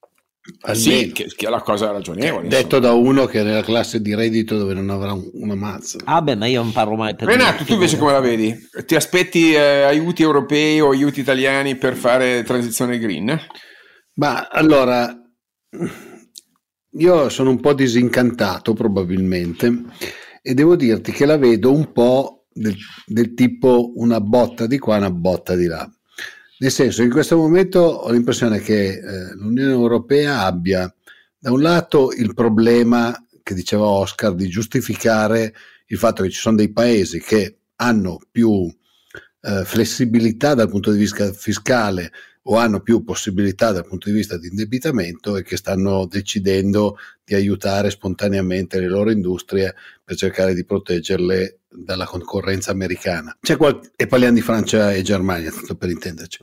[0.73, 2.47] Sì, che, che, è la cosa ragionevole.
[2.47, 5.97] Detto da uno che è nella classe di reddito dove non avrà un, una mazza.
[6.03, 8.55] Ah, beh, ma io non parlo mai per Renato, tu invece come la vedi?
[8.85, 13.39] Ti aspetti eh, aiuti europei o aiuti italiani per fare transizione green?
[14.15, 15.19] Ma allora,
[16.91, 19.83] io sono un po' disincantato probabilmente
[20.43, 24.97] e devo dirti che la vedo un po' del, del tipo una botta di qua,
[24.97, 25.89] una botta di là.
[26.57, 30.93] Nel senso, in questo momento ho l'impressione che eh, l'Unione Europea abbia
[31.37, 33.13] da un lato il problema
[33.43, 35.53] che diceva Oscar di giustificare
[35.87, 38.73] il fatto che ci sono dei paesi che hanno più
[39.41, 42.11] eh, flessibilità dal punto di vista fiscale
[42.47, 47.33] o hanno più possibilità dal punto di vista di indebitamento e che stanno decidendo di
[47.33, 53.35] aiutare spontaneamente le loro industrie per cercare di proteggerle dalla concorrenza americana.
[53.57, 56.39] Qual- e parliamo di Francia e Germania, tanto per intenderci.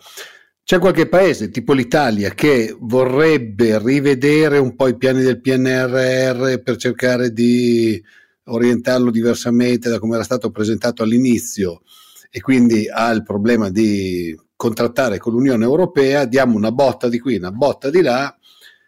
[0.64, 6.76] C'è qualche paese, tipo l'Italia, che vorrebbe rivedere un po' i piani del PNRR per
[6.76, 8.02] cercare di
[8.44, 11.82] orientarlo diversamente da come era stato presentato all'inizio
[12.30, 17.34] e quindi ha il problema di contrattare con l'Unione Europea, diamo una botta di qui,
[17.34, 18.32] una botta di là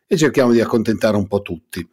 [0.07, 1.85] e cerchiamo di accontentare un po' tutti.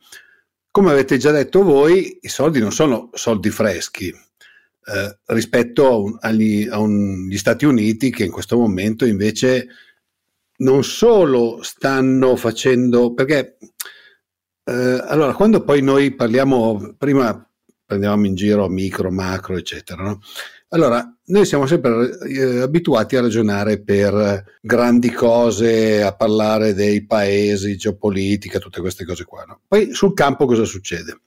[0.70, 7.38] Come avete già detto voi, i soldi non sono soldi freschi eh, rispetto agli, agli
[7.38, 9.68] Stati Uniti che in questo momento invece
[10.58, 13.58] non solo stanno facendo, perché
[14.64, 17.52] eh, allora quando poi noi parliamo, prima
[17.84, 20.20] prendevamo in giro micro, macro, eccetera, no?
[20.70, 27.78] Allora, noi siamo sempre eh, abituati a ragionare per grandi cose, a parlare dei paesi,
[27.78, 29.46] geopolitica, tutte queste cose qua.
[29.48, 29.62] No?
[29.68, 31.22] Poi sul campo cosa succede?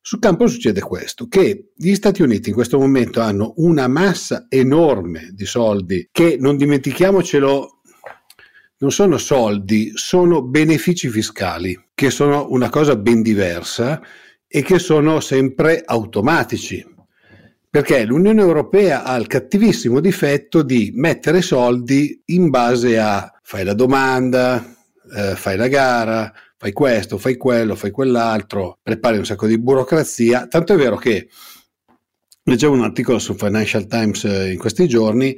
[0.00, 5.28] Sul campo succede questo, che gli Stati Uniti in questo momento hanno una massa enorme
[5.32, 7.80] di soldi che, non dimentichiamocelo,
[8.78, 14.00] non sono soldi, sono benefici fiscali, che sono una cosa ben diversa
[14.48, 16.82] e che sono sempre automatici.
[17.70, 23.74] Perché l'Unione Europea ha il cattivissimo difetto di mettere soldi in base a fai la
[23.74, 24.74] domanda,
[25.16, 30.48] eh, fai la gara, fai questo, fai quello, fai quell'altro, prepari un sacco di burocrazia.
[30.48, 31.28] Tanto è vero che
[32.42, 35.36] leggevo un articolo su Financial Times eh, in questi giorni,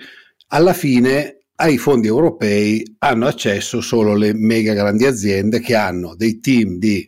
[0.48, 6.40] alla fine ai fondi europei hanno accesso solo le mega grandi aziende che hanno dei
[6.40, 7.06] team di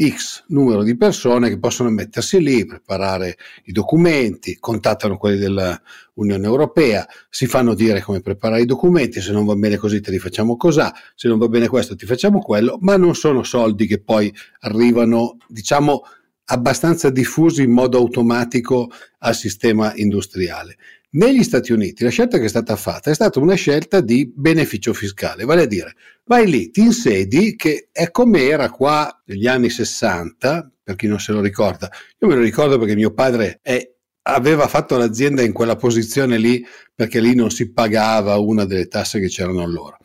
[0.00, 7.04] X numero di persone che possono mettersi lì, preparare i documenti, contattano quelli dell'Unione Europea,
[7.28, 10.56] si fanno dire come preparare i documenti, se non va bene così te li facciamo
[10.56, 10.82] così,
[11.16, 15.38] se non va bene questo ti facciamo quello, ma non sono soldi che poi arrivano,
[15.48, 16.02] diciamo,
[16.50, 20.76] abbastanza diffusi in modo automatico al sistema industriale.
[21.18, 24.92] Negli Stati Uniti la scelta che è stata fatta è stata una scelta di beneficio
[24.92, 29.68] fiscale, vale a dire vai lì, ti insedi, che è come era qua negli anni
[29.68, 31.90] 60, per chi non se lo ricorda.
[32.20, 36.64] Io me lo ricordo perché mio padre è, aveva fatto l'azienda in quella posizione lì
[36.94, 39.98] perché lì non si pagava una delle tasse che c'erano allora.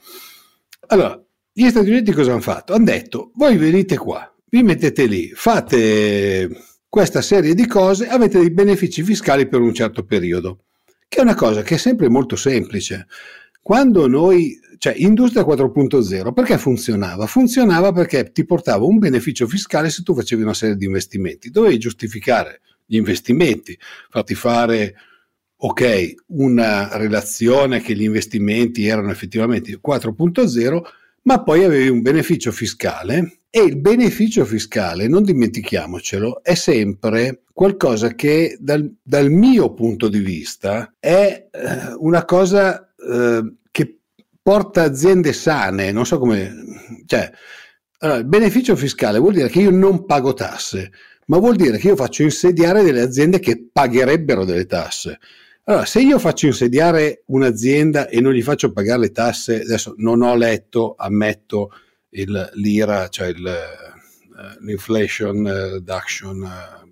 [0.87, 2.73] Allora, gli Stati Uniti cosa hanno fatto?
[2.73, 6.49] Hanno detto, voi venite qua, vi mettete lì, fate
[6.89, 10.63] questa serie di cose, avete dei benefici fiscali per un certo periodo
[11.13, 13.05] che è una cosa che è sempre molto semplice.
[13.61, 17.27] Quando noi, cioè Industria 4.0, perché funzionava?
[17.27, 21.51] Funzionava perché ti portava un beneficio fiscale se tu facevi una serie di investimenti.
[21.51, 23.77] Dovevi giustificare gli investimenti,
[24.09, 24.95] farti fare,
[25.55, 30.81] ok, una relazione che gli investimenti erano effettivamente 4.0,
[31.23, 38.15] ma poi avevi un beneficio fiscale e il beneficio fiscale, non dimentichiamocelo, è sempre qualcosa
[38.15, 43.99] che dal, dal mio punto di vista è eh, una cosa eh, che
[44.41, 46.51] porta aziende sane, non so come...
[47.05, 47.31] Cioè,
[47.99, 50.91] allora, il beneficio fiscale vuol dire che io non pago tasse,
[51.27, 55.19] ma vuol dire che io faccio insediare delle aziende che pagherebbero delle tasse.
[55.65, 60.21] Allora, se io faccio insediare un'azienda e non gli faccio pagare le tasse, adesso non
[60.21, 61.71] ho letto, ammetto,
[62.09, 66.43] il, l'IRA, cioè il, uh, l'Inflation Reduction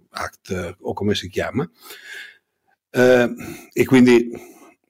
[0.10, 3.00] Act o come si chiama, uh,
[3.74, 4.30] e quindi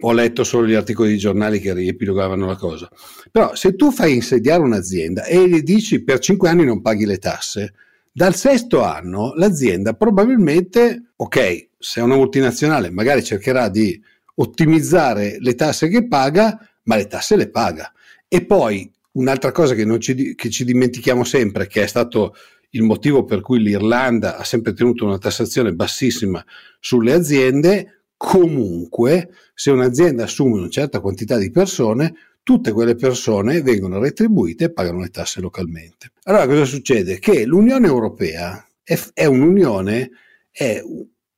[0.03, 2.87] ho letto solo gli articoli di giornali che riepilogavano la cosa.
[3.31, 7.17] Però se tu fai insediare un'azienda e gli dici per cinque anni non paghi le
[7.17, 7.73] tasse,
[8.11, 14.01] dal sesto anno l'azienda probabilmente, ok, se è una multinazionale magari cercherà di
[14.35, 17.91] ottimizzare le tasse che paga, ma le tasse le paga.
[18.27, 22.33] E poi Un'altra cosa che, ci, che ci dimentichiamo sempre, che è stato
[22.69, 26.43] il motivo per cui l'Irlanda ha sempre tenuto una tassazione bassissima
[26.79, 33.99] sulle aziende, comunque se un'azienda assume una certa quantità di persone, tutte quelle persone vengono
[33.99, 36.11] retribuite e pagano le tasse localmente.
[36.23, 37.19] Allora cosa succede?
[37.19, 40.11] Che l'Unione Europea è, è un'unione,
[40.51, 40.81] è,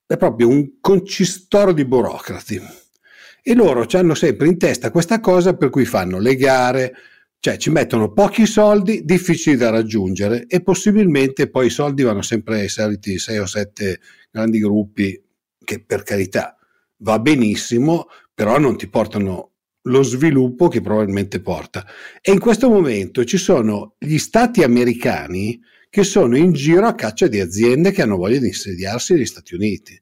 [0.05, 2.61] è proprio un concistoro di burocrati
[3.45, 6.93] e loro hanno sempre in testa questa cosa per cui fanno le gare,
[7.39, 12.61] cioè ci mettono pochi soldi, difficili da raggiungere e possibilmente poi i soldi vanno sempre
[12.61, 13.99] ai soliti 6 o 7
[14.31, 15.21] grandi gruppi
[15.61, 16.55] che per carità
[16.97, 19.52] va benissimo, però non ti portano
[19.83, 21.85] lo sviluppo che probabilmente porta.
[22.21, 27.27] E in questo momento ci sono gli stati americani che sono in giro a caccia
[27.27, 29.99] di aziende che hanno voglia di insediarsi negli Stati Uniti.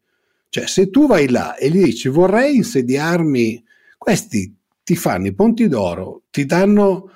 [0.49, 3.63] Cioè se tu vai là e gli dici vorrei insediarmi,
[3.97, 7.11] questi ti fanno i ponti d'oro, ti danno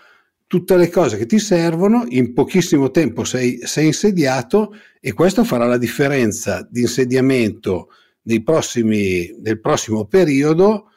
[0.47, 5.65] tutte le cose che ti servono, in pochissimo tempo sei, sei insediato e questo farà
[5.65, 7.89] la differenza di insediamento
[8.43, 10.91] prossimi, del prossimo periodo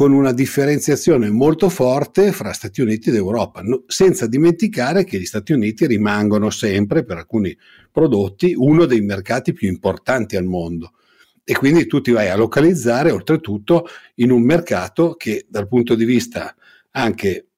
[0.00, 5.26] con una differenziazione molto forte fra Stati Uniti ed Europa, no, senza dimenticare che gli
[5.26, 7.54] Stati Uniti rimangono sempre, per alcuni
[7.92, 10.92] prodotti, uno dei mercati più importanti al mondo.
[11.44, 16.06] E quindi tu ti vai a localizzare oltretutto in un mercato che dal punto di
[16.06, 16.56] vista
[16.92, 17.48] anche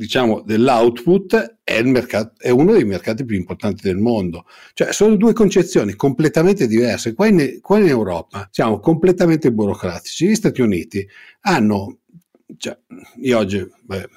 [0.00, 4.46] diciamo, dell'output è, mercato, è, uno dei mercati più importanti del mondo.
[4.72, 7.12] Cioè, sono due concezioni completamente diverse.
[7.12, 10.28] Qua in, qua in Europa siamo completamente burocratici.
[10.28, 11.06] Gli Stati Uniti
[11.40, 11.98] hanno,
[12.56, 12.78] cioè,
[13.20, 14.08] io oggi, beh,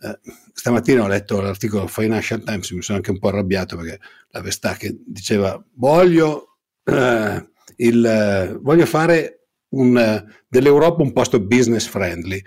[0.00, 0.18] eh,
[0.52, 4.00] stamattina ho letto l'articolo Financial Times, mi sono anche un po' arrabbiato perché
[4.30, 12.42] la Vestache diceva voglio, eh, il, voglio fare un, dell'Europa un posto business friendly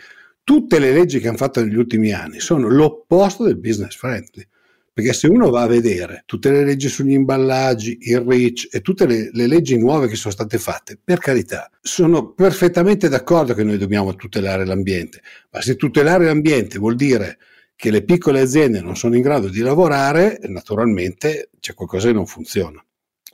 [0.47, 4.47] tutte le leggi che hanno fatto negli ultimi anni sono l'opposto del business friendly.
[4.93, 9.05] Perché se uno va a vedere tutte le leggi sugli imballaggi, il REACH e tutte
[9.05, 13.77] le, le, leggi nuove che sono state fatte, per carità, sono perfettamente d'accordo che noi
[13.77, 17.39] dobbiamo tutelare l'ambiente, ma se tutelare l'ambiente vuol dire
[17.75, 22.25] che le piccole aziende non sono in grado di lavorare, naturalmente c'è qualcosa che non
[22.25, 22.81] funziona.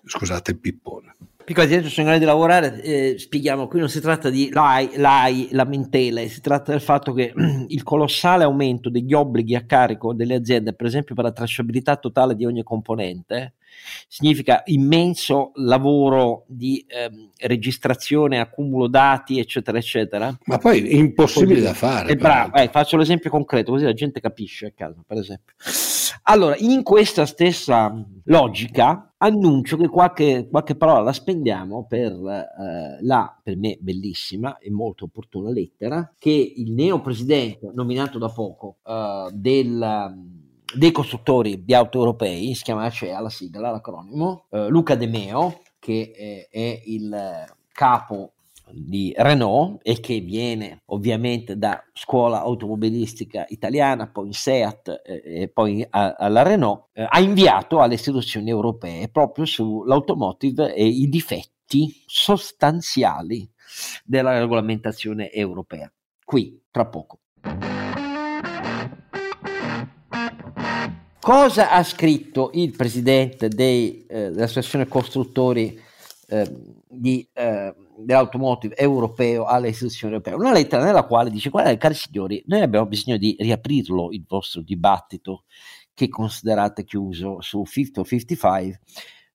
[0.03, 1.13] Scusate il pippone.
[1.45, 4.91] Piccole aziende sono in grado di lavorare, eh, spieghiamo, qui non si tratta di l'AI,
[4.95, 7.33] l'AI, lamentele, si tratta del fatto che
[7.67, 12.35] il colossale aumento degli obblighi a carico delle aziende, per esempio per la tracciabilità totale
[12.35, 13.55] di ogni componente,
[14.07, 20.37] significa immenso lavoro di ehm, registrazione, accumulo dati, eccetera, eccetera.
[20.45, 22.15] Ma poi è impossibile da fare.
[22.15, 25.53] bravo, eh, faccio l'esempio concreto, così la gente capisce a caso, per esempio.
[26.23, 27.93] Allora, in questa stessa
[28.25, 34.69] logica, annuncio che qualche, qualche parola la spendiamo per eh, la, per me, bellissima e
[34.71, 40.41] molto opportuna lettera che il neo presidente nominato da poco eh, del
[40.75, 45.61] dei costruttori di auto europei, si chiama ACEA la sigla, l'acronimo, eh, Luca De Meo,
[45.77, 48.33] che è, è il capo
[48.73, 55.47] di Renault e che viene ovviamente da scuola automobilistica italiana, poi in Seat eh, e
[55.47, 62.03] poi a, alla Renault, eh, ha inviato alle istituzioni europee proprio sull'automotive e i difetti
[62.05, 63.49] sostanziali
[64.03, 65.91] della regolamentazione europea.
[66.23, 67.19] Qui, tra poco.
[71.19, 75.79] Cosa ha scritto il presidente dei, eh, dell'associazione costruttori
[76.27, 76.51] eh,
[76.85, 80.33] di, eh, dell'automotive europeo alle istituzioni europee?
[80.33, 84.61] Una lettera nella quale dice: Guardate, cari signori, noi abbiamo bisogno di riaprirlo il vostro
[84.61, 85.43] dibattito
[85.93, 88.79] che considerate chiuso su 50 o 55,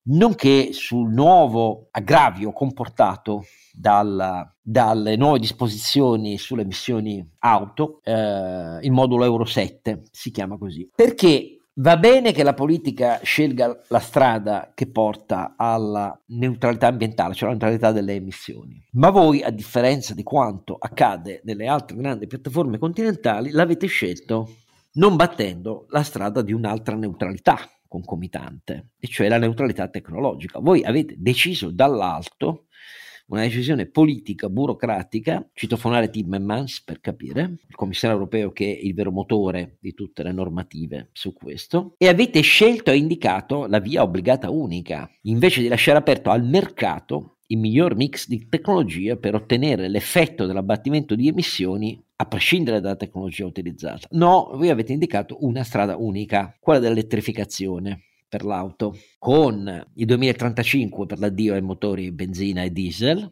[0.03, 9.23] nonché sul nuovo aggravio comportato dalla, dalle nuove disposizioni sulle emissioni auto, eh, il modulo
[9.23, 10.89] Euro 7 si chiama così.
[10.93, 17.43] Perché Va bene che la politica scelga la strada che porta alla neutralità ambientale, cioè
[17.43, 22.79] la neutralità delle emissioni, ma voi, a differenza di quanto accade nelle altre grandi piattaforme
[22.79, 24.55] continentali, l'avete scelto
[24.93, 30.59] non battendo la strada di un'altra neutralità concomitante, e cioè la neutralità tecnologica.
[30.59, 32.65] Voi avete deciso dall'alto
[33.29, 39.11] una decisione politica, burocratica, citofonare Timmermans per capire, il commissario europeo che è il vero
[39.11, 44.49] motore di tutte le normative su questo, e avete scelto e indicato la via obbligata
[44.49, 50.45] unica, invece di lasciare aperto al mercato il miglior mix di tecnologie per ottenere l'effetto
[50.45, 54.07] dell'abbattimento di emissioni a prescindere dalla tecnologia utilizzata.
[54.11, 61.19] No, voi avete indicato una strada unica, quella dell'elettrificazione per l'auto, con il 2035 per
[61.19, 63.29] l'addio ai motori benzina e diesel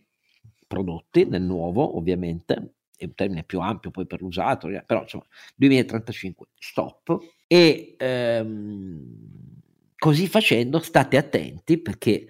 [0.68, 5.26] prodotti nel nuovo, ovviamente, è un termine più ampio poi per l'usato, eh, però insomma
[5.56, 7.18] 2035 stop.
[7.48, 9.56] E ehm,
[9.98, 12.28] così facendo state attenti perché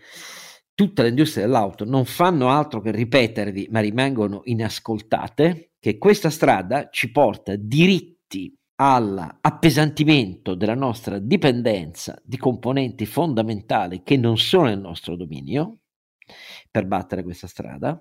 [0.75, 7.11] tutta l'industria dell'auto non fanno altro che ripetervi ma rimangono inascoltate che questa strada ci
[7.11, 15.79] porta diritti all'appesantimento della nostra dipendenza di componenti fondamentali che non sono nel nostro dominio
[16.69, 17.99] per battere questa strada,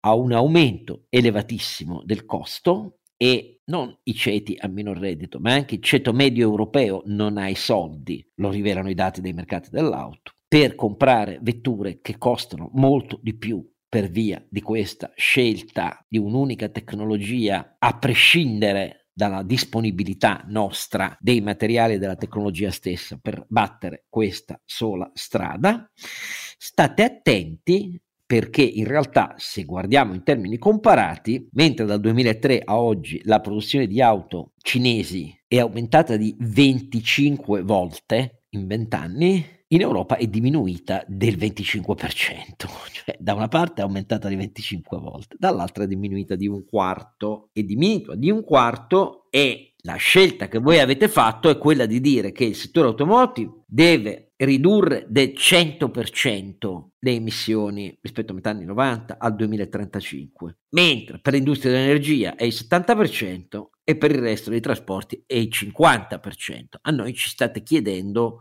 [0.00, 5.74] a un aumento elevatissimo del costo e non i ceti a minor reddito, ma anche
[5.74, 10.32] il ceto medio europeo non ha i soldi, lo rivelano i dati dei mercati dell'auto,
[10.46, 16.68] per comprare vetture che costano molto di più per via di questa scelta di un'unica
[16.68, 24.60] tecnologia, a prescindere dalla disponibilità nostra dei materiali e della tecnologia stessa per battere questa
[24.64, 25.90] sola strada.
[26.56, 33.20] State attenti perché in realtà se guardiamo in termini comparati, mentre dal 2003 a oggi
[33.24, 40.16] la produzione di auto cinesi è aumentata di 25 volte in 20 anni, in Europa
[40.16, 41.84] è diminuita del 25%,
[42.92, 47.50] cioè da una parte è aumentata di 25 volte, dall'altra è diminuita di un quarto,
[47.52, 52.00] è diminuita di un quarto e la scelta che voi avete fatto è quella di
[52.00, 58.64] dire che il settore automotive deve ridurre del 100% le emissioni rispetto a metà anni
[58.64, 64.60] 90 al 2035, mentre per l'industria dell'energia è il 70% e per il resto dei
[64.60, 66.64] trasporti è il 50%.
[66.82, 68.40] A noi ci state chiedendo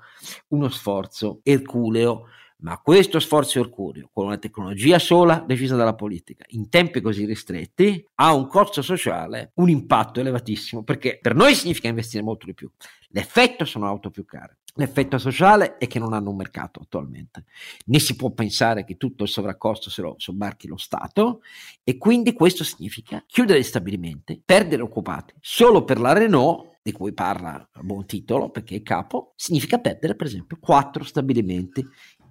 [0.50, 2.26] uno sforzo erculeo
[2.60, 8.04] ma questo sforzo erculeo, con una tecnologia sola decisa dalla politica, in tempi così ristretti,
[8.16, 12.70] ha un costo sociale, un impatto elevatissimo, perché per noi significa investire molto di più.
[13.10, 14.57] L'effetto sono auto più care.
[14.80, 17.46] L'effetto sociale è che non hanno un mercato attualmente,
[17.86, 21.42] né si può pensare che tutto il sovraccosto se lo sobbarchi lo Stato
[21.84, 25.34] e quindi questo significa chiudere gli stabilimenti, perdere occupati.
[25.40, 30.16] Solo per la Renault di cui parla a buon titolo perché è capo, significa perdere
[30.16, 31.84] per esempio quattro stabilimenti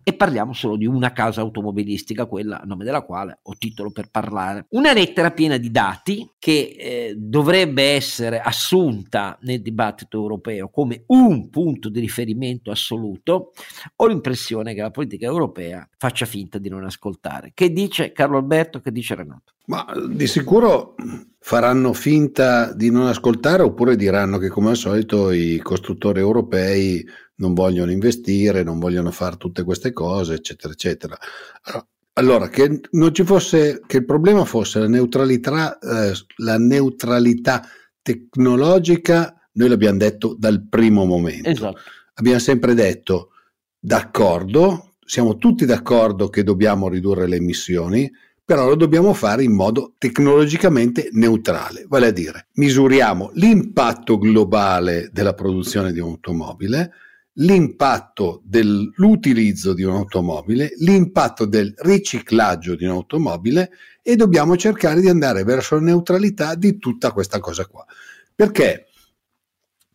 [0.09, 4.09] e parliamo solo di una casa automobilistica, quella a nome della quale ho titolo per
[4.09, 4.67] parlare.
[4.71, 11.51] Una lettera piena di dati che eh, dovrebbe essere assunta nel dibattito europeo come un
[11.51, 13.51] punto di riferimento assoluto.
[13.97, 17.51] Ho l'impressione che la politica europea faccia finta di non ascoltare.
[17.53, 18.79] Che dice Carlo Alberto?
[18.79, 19.55] Che dice Renato?
[19.65, 20.95] Ma di sicuro
[21.47, 27.55] faranno finta di non ascoltare oppure diranno che come al solito i costruttori europei non
[27.55, 31.17] vogliono investire, non vogliono fare tutte queste cose, eccetera, eccetera.
[32.15, 37.63] Allora, che non ci fosse, che il problema fosse la neutralità, eh, la neutralità
[38.03, 41.49] tecnologica, noi l'abbiamo detto dal primo momento.
[41.49, 41.81] Esatto.
[42.15, 43.31] Abbiamo sempre detto,
[43.79, 48.11] d'accordo, siamo tutti d'accordo che dobbiamo ridurre le emissioni,
[48.47, 55.35] però lo dobbiamo fare in modo tecnologicamente neutrale, vale a dire misuriamo l'impatto globale della
[55.35, 56.93] produzione di un'automobile,
[57.39, 63.71] l'impatto dell'utilizzo di un'automobile, l'impatto del riciclaggio di un'automobile
[64.01, 67.85] e dobbiamo cercare di andare verso la neutralità di tutta questa cosa qua.
[68.33, 68.87] Perché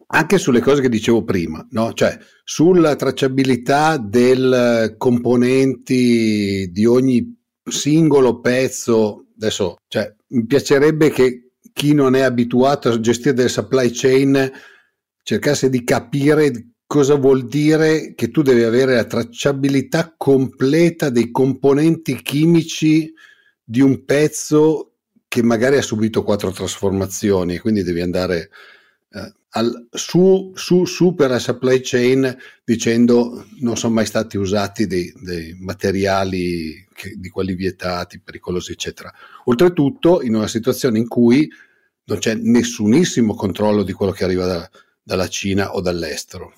[0.07, 1.93] anche sulle cose che dicevo prima, no?
[1.93, 11.93] cioè sulla tracciabilità dei componenti di ogni singolo pezzo, adesso cioè, mi piacerebbe che chi
[11.93, 14.51] non è abituato a gestire delle supply chain
[15.23, 22.21] cercasse di capire cosa vuol dire che tu devi avere la tracciabilità completa dei componenti
[22.21, 23.13] chimici
[23.63, 24.95] di un pezzo
[25.27, 28.49] che magari ha subito quattro trasformazioni quindi devi andare
[29.51, 35.11] al, su, su, su, per la supply chain dicendo non sono mai stati usati dei,
[35.21, 39.11] dei materiali che, di quelli vietati, pericolosi, eccetera.
[39.45, 41.49] Oltretutto in una situazione in cui
[42.05, 44.69] non c'è nessunissimo controllo di quello che arriva da,
[45.01, 46.53] dalla Cina o dall'estero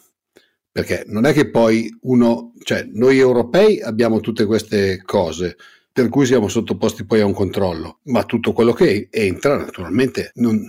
[0.73, 5.55] perché non è che poi uno, cioè noi europei abbiamo tutte queste cose,
[5.91, 10.59] per cui siamo sottoposti poi a un controllo, ma tutto quello che entra naturalmente non,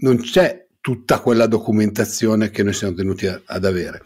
[0.00, 4.02] non c'è tutta quella documentazione che noi siamo tenuti a, ad avere.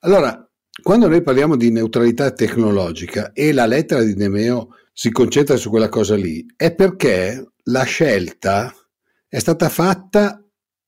[0.00, 0.46] Allora,
[0.80, 5.88] quando noi parliamo di neutralità tecnologica e la lettera di Nemeo si concentra su quella
[5.88, 8.72] cosa lì, è perché la scelta
[9.26, 10.38] è stata fatta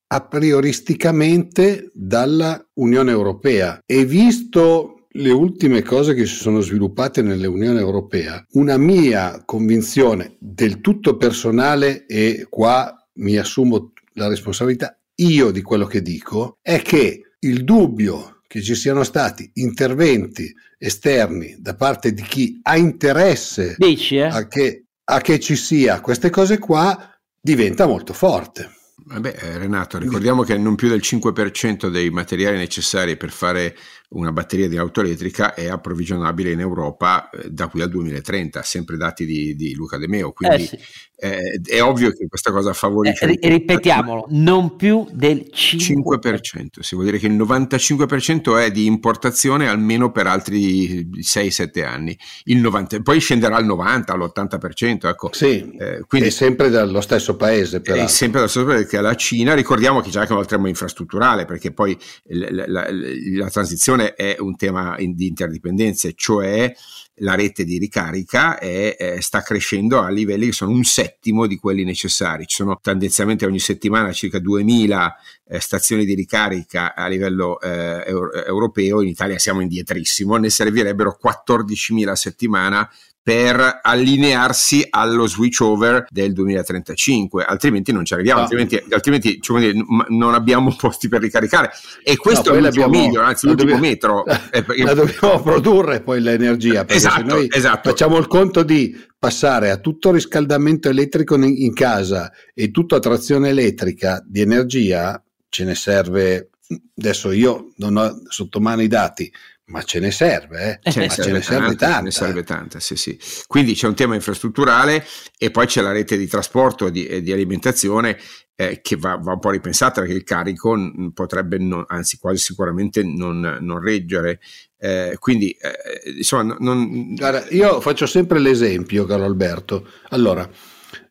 [0.07, 7.79] a prioristicamente dalla Unione Europea e visto le ultime cose che si sono sviluppate nell'Unione
[7.79, 15.61] Europea, una mia convinzione del tutto personale e qua mi assumo la responsabilità io di
[15.61, 22.13] quello che dico è che il dubbio che ci siano stati interventi esterni da parte
[22.13, 24.23] di chi ha interesse Dici, eh?
[24.23, 28.71] a, che, a che ci sia queste cose qua diventa molto forte.
[29.07, 33.75] Vabbè, eh, Renato, ricordiamo che non più del 5% dei materiali necessari per fare
[34.15, 38.97] una batteria di auto elettrica è approvvigionabile in Europa eh, da qui al 2030, sempre
[38.97, 40.31] dati di, di Luca De Meo.
[40.31, 40.79] Quindi eh sì.
[41.17, 43.25] eh, è ovvio che questa cosa favorisce.
[43.25, 45.99] Eh, ripetiamolo, non più del 5%.
[46.05, 46.79] 5%.
[46.79, 52.17] Si vuol dire che il 95% è di importazione almeno per altri 6-7 anni.
[52.45, 55.07] 90, poi scenderà al 90, all'80%.
[55.07, 55.29] Ecco.
[55.33, 57.81] Sì, eh, quindi, è sempre dallo stesso paese.
[57.81, 59.53] È sempre dallo stesso paese che è la Cina.
[59.53, 61.97] Ricordiamo che c'è anche un tema infrastrutturale, perché poi
[62.27, 66.73] la, la, la, la transizione questione è un tema di interdipendenze, cioè
[67.19, 71.55] la rete di ricarica è, è, sta crescendo a livelli che sono un settimo di
[71.55, 72.45] quelli necessari.
[72.45, 75.15] Ci sono tendenzialmente ogni settimana circa 2000
[75.47, 82.09] eh, stazioni di ricarica a livello eh, europeo, in Italia siamo indietrissimo, ne servirebbero 14.000
[82.09, 82.89] a settimana
[83.25, 88.45] per allinearsi allo switch over del 2035, altrimenti non ci arriviamo, no.
[88.45, 89.71] altrimenti, altrimenti cioè,
[90.09, 91.71] non abbiamo posti per ricaricare.
[92.03, 94.23] E questo no, è l'ultimo miglio, anzi l'ultimo dobbiamo, metro.
[94.29, 97.89] La dobbiamo produrre poi l'energia, perché esatto, noi esatto.
[97.89, 102.99] facciamo il conto di passare a tutto riscaldamento elettrico in, in casa e tutto a
[102.99, 105.19] trazione elettrica di energia,
[105.49, 106.51] ce ne serve,
[106.95, 109.31] adesso io non ho sotto mano i dati,
[109.67, 110.91] ma ce ne serve, eh?
[110.91, 111.97] ce, ne serve, ce ne serve tanta.
[111.97, 113.17] Ce ne serve tanta sì, sì.
[113.47, 115.03] Quindi c'è un tema infrastrutturale
[115.37, 118.17] e poi c'è la rete di trasporto e di, di, alimentazione
[118.55, 120.77] eh, che va, va, un po' ripensata perché il carico
[121.13, 124.39] potrebbe, non, anzi quasi sicuramente non, non reggere.
[124.77, 127.15] Eh, quindi, eh, insomma, non...
[127.15, 129.89] Guarda, io faccio sempre l'esempio, caro Alberto.
[130.09, 130.47] Allora,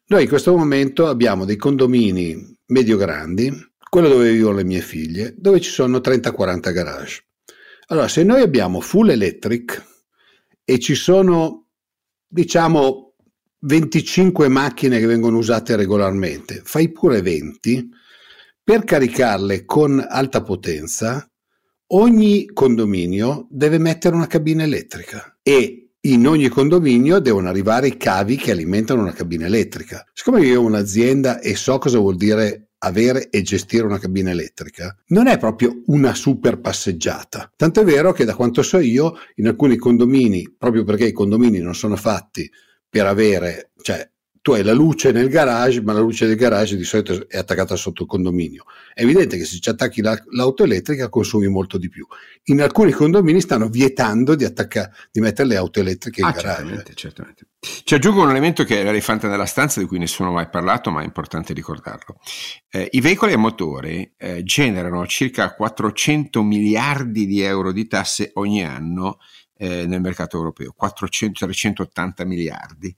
[0.06, 3.52] noi in questo momento abbiamo dei condomini medio-grandi,
[3.90, 7.24] quello dove vivono le mie figlie, dove ci sono 30-40 garage.
[7.94, 9.80] Allora, se noi abbiamo full electric
[10.64, 11.68] e ci sono,
[12.26, 13.14] diciamo,
[13.60, 17.88] 25 macchine che vengono usate regolarmente, fai pure 20,
[18.64, 21.30] per caricarle con alta potenza,
[21.92, 28.34] ogni condominio deve mettere una cabina elettrica e in ogni condominio devono arrivare i cavi
[28.34, 30.04] che alimentano una cabina elettrica.
[30.12, 34.96] Siccome io ho un'azienda e so cosa vuol dire avere e gestire una cabina elettrica
[35.08, 37.52] non è proprio una super passeggiata.
[37.56, 41.58] Tanto è vero che da quanto so io, in alcuni condomini, proprio perché i condomini
[41.58, 42.50] non sono fatti
[42.88, 44.08] per avere, cioè
[44.44, 47.76] tu hai la luce nel garage, ma la luce del garage di solito è attaccata
[47.76, 48.64] sotto il condominio.
[48.92, 52.06] È evidente che se ci attacchi la, l'auto elettrica consumi molto di più.
[52.48, 56.56] In alcuni condomini stanno vietando di, attacca, di mettere le auto elettriche in ah, garage.
[56.56, 57.46] Certamente, certamente.
[57.84, 60.90] Ci aggiungo un elemento che è l'elefante nella stanza di cui nessuno ha mai parlato,
[60.90, 62.18] ma è importante ricordarlo.
[62.68, 68.62] Eh, I veicoli a motore eh, generano circa 400 miliardi di euro di tasse ogni
[68.62, 69.16] anno
[69.56, 72.94] eh, nel mercato europeo, 400-380 miliardi.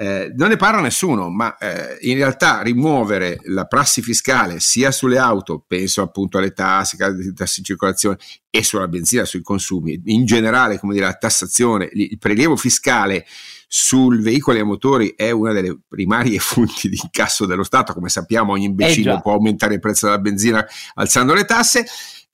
[0.00, 5.18] Eh, non ne parla nessuno, ma eh, in realtà rimuovere la prassi fiscale sia sulle
[5.18, 6.96] auto, penso appunto alle tasse,
[7.34, 8.16] tasse di circolazione
[8.48, 13.26] e sulla benzina, sui consumi, in generale, come dire, la tassazione, il prelievo fiscale
[13.66, 18.52] sul veicoli a motori è una delle primarie fonti di incasso dello Stato, come sappiamo
[18.52, 21.84] ogni imbecille eh può aumentare il prezzo della benzina alzando le tasse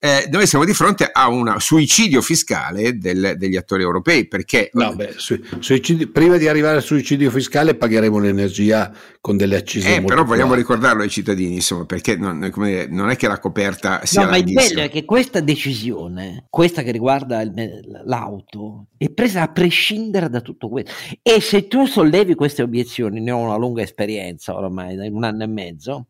[0.05, 4.95] eh, noi siamo di fronte a un suicidio fiscale del, degli attori europei perché no,
[4.95, 10.03] beh, su, suicidio, prima di arrivare al suicidio fiscale pagheremo l'energia con delle accise eh,
[10.03, 10.61] però vogliamo forti.
[10.61, 14.37] ricordarlo ai cittadini insomma perché non, dire, non, è che la coperta sia no ma
[14.37, 20.29] il bello è che questa decisione questa che riguarda il, l'auto è presa a prescindere
[20.29, 20.93] da tutto questo
[21.23, 25.45] e se tu sollevi queste obiezioni ne ho una lunga esperienza ormai da un anno
[25.45, 26.09] e mezzo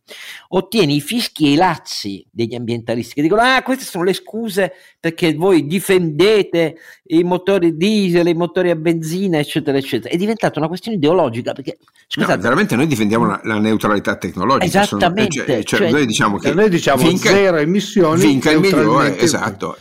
[0.48, 4.12] ottieni i fischi e i lazzi degli ambientalisti che dicono ah questo queste sono le
[4.12, 6.76] scuse perché voi difendete
[7.06, 10.12] i motori diesel, i motori a benzina, eccetera, eccetera.
[10.14, 11.76] È diventata una questione ideologica perché
[12.06, 14.80] scusate, no, veramente noi difendiamo la, la neutralità tecnologica.
[14.80, 15.32] Esattamente.
[15.32, 18.20] Sono, cioè, cioè, cioè, noi diciamo che noi diciamo finca, zero emissioni.
[18.20, 19.76] Finca il migliore, esatto.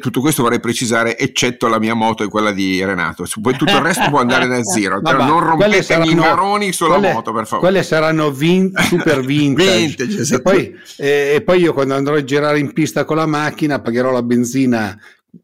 [0.00, 3.24] Tutto questo vorrei precisare, eccetto la mia moto e quella di Renato.
[3.40, 5.00] Poi tutto il resto può andare nel zero.
[5.00, 7.68] Però non rompete saranno, i maroni sulla quelle, moto, per favore.
[7.68, 9.78] Quelle saranno vin, super vintage.
[9.78, 10.40] vintage esatto.
[10.40, 13.80] e, poi, eh, e poi io quando andrò a girare in pista con la macchina,
[13.80, 14.98] pagherò la benzina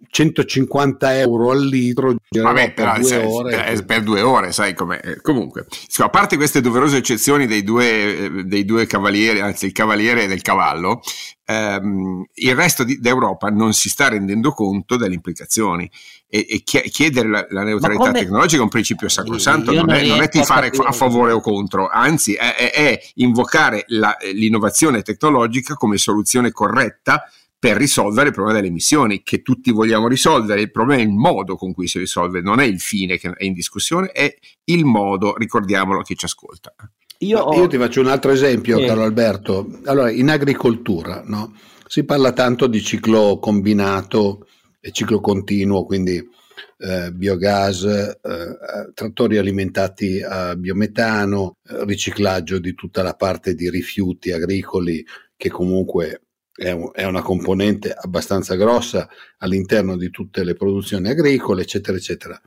[0.08, 3.82] 150 euro al litro Vabbè, per, due sai, ore.
[3.84, 5.00] Per due ore, sai com'è.
[5.02, 5.66] Eh, comunque,
[5.98, 10.26] a parte queste doverose eccezioni dei due, eh, dei due cavalieri, anzi il cavaliere e
[10.26, 11.02] del cavallo,
[11.44, 15.90] ehm, il resto di, d'Europa non si sta rendendo conto delle implicazioni
[16.28, 18.18] e, e chiedere la, la neutralità come...
[18.18, 21.40] tecnologica è un principio sacrosanto, non, non, è, non è tifare a, a favore o
[21.40, 27.22] contro, anzi è, è, è invocare la, l'innovazione tecnologica come soluzione corretta
[27.58, 30.60] per risolvere il problema delle emissioni che tutti vogliamo risolvere.
[30.60, 33.44] Il problema è il modo con cui si risolve, non è il fine che è
[33.44, 34.34] in discussione, è
[34.64, 36.74] il modo, ricordiamolo a chi ci ascolta.
[37.18, 37.56] Io, ho...
[37.56, 38.86] Io ti faccio un altro esempio, eh.
[38.86, 39.80] caro Alberto.
[39.84, 41.54] Allora, in agricoltura no?
[41.86, 44.46] si parla tanto di ciclo combinato
[44.80, 46.22] e ciclo continuo, quindi
[46.78, 48.18] eh, biogas, eh,
[48.92, 55.04] trattori alimentati a biometano, riciclaggio di tutta la parte di rifiuti agricoli
[55.36, 56.25] che comunque
[56.56, 62.40] è, un, è, una componente abbastanza grossa all'interno di tutte le produzioni agricole, eccetera, eccetera.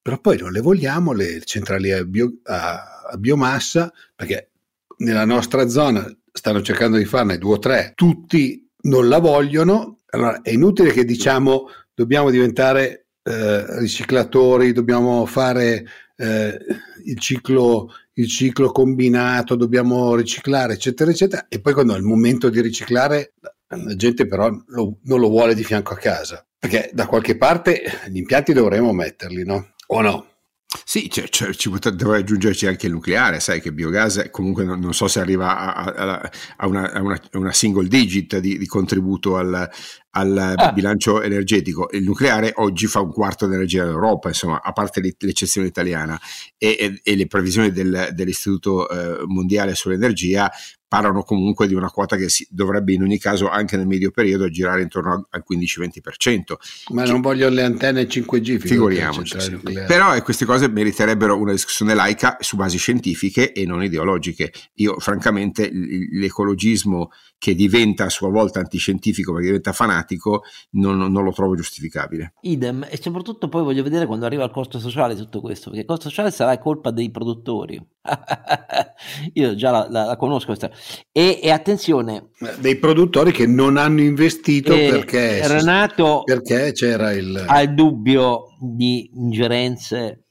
[0.00, 4.50] Però poi non le vogliamo le centrali a, bio, a, a biomassa, perché
[4.98, 10.00] nella nostra zona stanno cercando di farne due o tre, tutti non la vogliono.
[10.06, 15.84] Allora è inutile che diciamo dobbiamo diventare eh, riciclatori, dobbiamo fare
[16.16, 16.58] eh,
[17.04, 21.46] il, ciclo, il ciclo combinato, dobbiamo riciclare, eccetera, eccetera.
[21.48, 23.32] E poi quando è il momento di riciclare,
[23.68, 27.82] la gente però lo, non lo vuole di fianco a casa, perché da qualche parte
[28.08, 29.74] gli impianti dovremo metterli, no?
[29.88, 30.26] O no?
[30.84, 34.78] Sì, cioè, cioè, ci potrebbe aggiungerci anche il nucleare, sai che il biogas comunque non,
[34.78, 38.66] non so se arriva a, a, a, una, a, una, una, single digit di, di
[38.66, 39.68] contributo al,
[40.10, 40.70] al ah.
[40.70, 41.88] bilancio energetico.
[41.90, 46.16] Il nucleare oggi fa un quarto dell'energia d'Europa, insomma, a parte l'eccezione italiana
[46.56, 50.48] e, e, e le previsioni del, dell'Istituto eh, Mondiale sull'Energia
[50.90, 54.50] parlano comunque di una quota che si, dovrebbe in ogni caso anche nel medio periodo
[54.50, 56.54] girare intorno al 15-20%.
[56.88, 59.40] Ma che, non voglio le antenne 5G, figuriamoci.
[59.40, 59.56] Sì.
[59.86, 64.52] Però eh, queste cose meriterebbero una discussione laica su basi scientifiche e non ideologiche.
[64.74, 71.32] Io francamente l'ecologismo che diventa a sua volta antiscientifico perché diventa fanatico non, non, lo
[71.32, 72.34] trovo giustificabile.
[72.42, 75.86] Idem, e soprattutto poi voglio vedere quando arriva il costo sociale tutto questo, perché il
[75.86, 77.80] costo sociale sarà colpa dei produttori.
[79.34, 80.70] Io già la, la, la conosco questa.
[81.12, 87.44] E, e, attenzione, dei produttori che non hanno investito eh, perché, Renato perché c'era il...
[87.46, 90.26] ha il dubbio di ingerenze,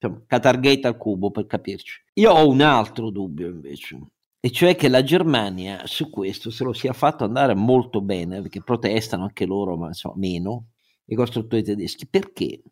[0.00, 2.02] insomma, Qatargate al cubo per capirci.
[2.14, 3.98] Io ho un altro dubbio invece
[4.42, 8.62] e cioè che la Germania su questo se lo sia fatto andare molto bene, perché
[8.62, 10.68] protestano anche loro, ma insomma meno,
[11.04, 12.08] i costruttori tedeschi.
[12.08, 12.62] Perché?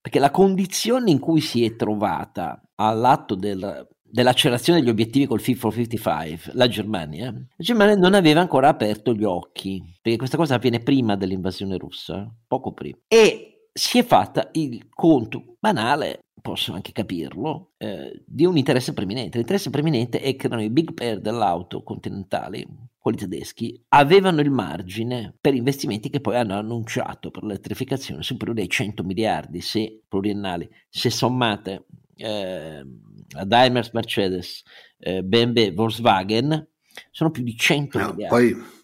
[0.00, 5.56] Perché la condizione in cui si è trovata all'atto del, dell'accelerazione degli obiettivi col Fit
[5.56, 10.56] for 55, la Germania, la Germania non aveva ancora aperto gli occhi, perché questa cosa
[10.56, 12.98] avviene prima dell'invasione russa, poco prima.
[13.08, 19.38] E si è fatta il conto banale posso anche capirlo, eh, di un interesse preminente.
[19.38, 22.66] L'interesse preminente è che erano i big player dell'auto continentali,
[22.98, 28.68] quelli tedeschi, avevano il margine per investimenti che poi hanno annunciato per l'elettrificazione superiore ai
[28.68, 31.86] 100 miliardi se pluriennali, se sommate
[32.16, 32.84] eh,
[33.44, 34.62] Daimler, Mercedes,
[34.98, 36.68] eh, BMW, Volkswagen,
[37.10, 38.14] sono più di 100 no.
[38.28, 38.80] Poi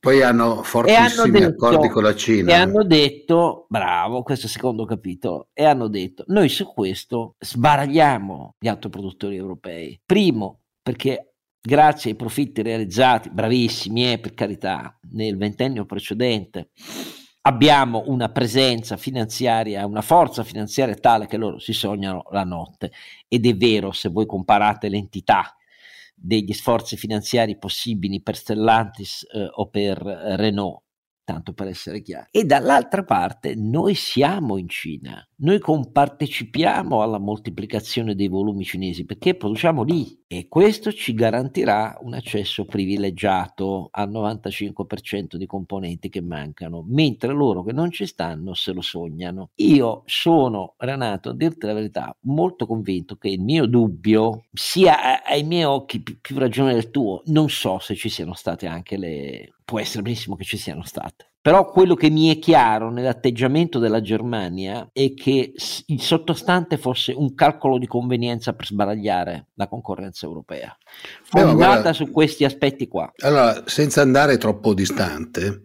[0.00, 2.50] poi hanno fortissimi hanno detto, accordi con la Cina.
[2.50, 7.34] E hanno detto, bravo, questo è il secondo capitolo, e hanno detto, noi su questo
[7.38, 10.00] sbaragliamo gli autoproduttori europei.
[10.06, 16.70] Primo, perché grazie ai profitti realizzati, bravissimi, eh, per carità, nel ventennio precedente,
[17.42, 22.92] abbiamo una presenza finanziaria, una forza finanziaria tale che loro si sognano la notte.
[23.28, 25.54] Ed è vero, se voi comparate l'entità
[26.14, 30.82] degli sforzi finanziari possibili per Stellantis eh, o per Renault
[31.30, 32.26] tanto per essere chiari.
[32.32, 39.36] E dall'altra parte noi siamo in Cina, noi compartecipiamo alla moltiplicazione dei volumi cinesi perché
[39.36, 46.84] produciamo lì e questo ci garantirà un accesso privilegiato al 95% di componenti che mancano,
[46.88, 49.50] mentre loro che non ci stanno se lo sognano.
[49.56, 55.44] Io sono, Renato, a dirti la verità, molto convinto che il mio dubbio sia ai
[55.44, 57.22] miei occhi più ragione del tuo.
[57.26, 61.26] Non so se ci siano state anche le può essere benissimo che ci siano state.
[61.40, 65.54] Però quello che mi è chiaro nell'atteggiamento della Germania è che
[65.86, 70.76] il sottostante fosse un calcolo di convenienza per sbaragliare la concorrenza europea,
[71.22, 73.12] fondata su questi aspetti qua.
[73.20, 75.62] Allora, senza andare troppo distante,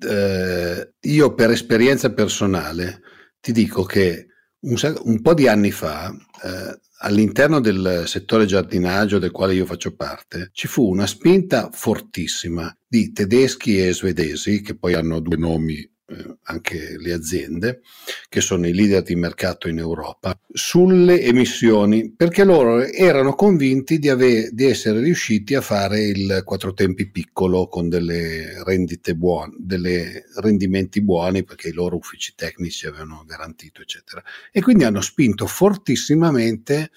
[0.00, 3.02] eh, io per esperienza personale
[3.40, 4.26] ti dico che
[4.62, 9.94] un, un po' di anni fa eh, all'interno del settore giardinaggio del quale io faccio
[9.94, 15.91] parte, ci fu una spinta fortissima di tedeschi e svedesi, che poi hanno due nomi
[16.06, 17.80] eh, anche le aziende,
[18.28, 24.08] che sono i leader di mercato in Europa, sulle emissioni, perché loro erano convinti di,
[24.08, 30.24] ave- di essere riusciti a fare il quattro tempi piccolo con delle rendite buone, delle
[30.36, 34.22] rendimenti buoni, perché i loro uffici tecnici avevano garantito, eccetera.
[34.50, 36.90] E quindi hanno spinto fortissimamente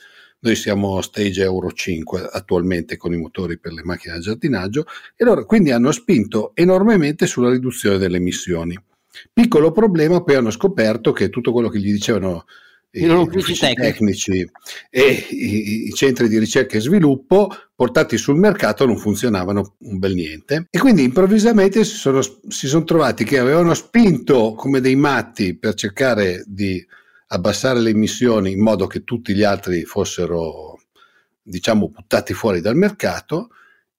[0.45, 4.85] noi siamo stage Euro 5 attualmente con i motori per le macchine da giardinaggio
[5.15, 8.79] e loro quindi hanno spinto enormemente sulla riduzione delle emissioni.
[9.31, 12.45] Piccolo problema, poi hanno scoperto che tutto quello che gli dicevano
[12.95, 14.49] i uffici tecnici.
[14.89, 20.13] e i, i, centri di ricerca e sviluppo portati sul mercato non funzionavano un bel
[20.13, 20.67] niente.
[20.69, 25.73] E quindi improvvisamente si sono, si sono trovati che avevano spinto come dei matti per
[25.73, 26.85] cercare di
[27.27, 30.79] abbassare le emissioni in modo che tutti gli altri fossero
[31.41, 33.49] diciamo buttati fuori dal mercato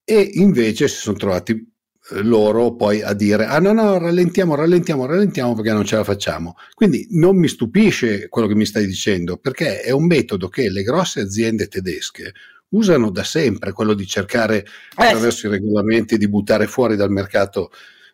[0.04, 1.74] e invece si sono trovati
[2.10, 6.56] loro poi a dire ah no no rallentiamo rallentiamo rallentiamo perché non ce la facciamo
[6.74, 10.82] quindi non mi stupisce quello che mi stai dicendo perché è un metodo che le
[10.82, 12.32] grosse aziende tedesche
[12.68, 17.70] usano da sempre quello di cercare eh, attraverso i regolamenti di buttare fuori dal mercato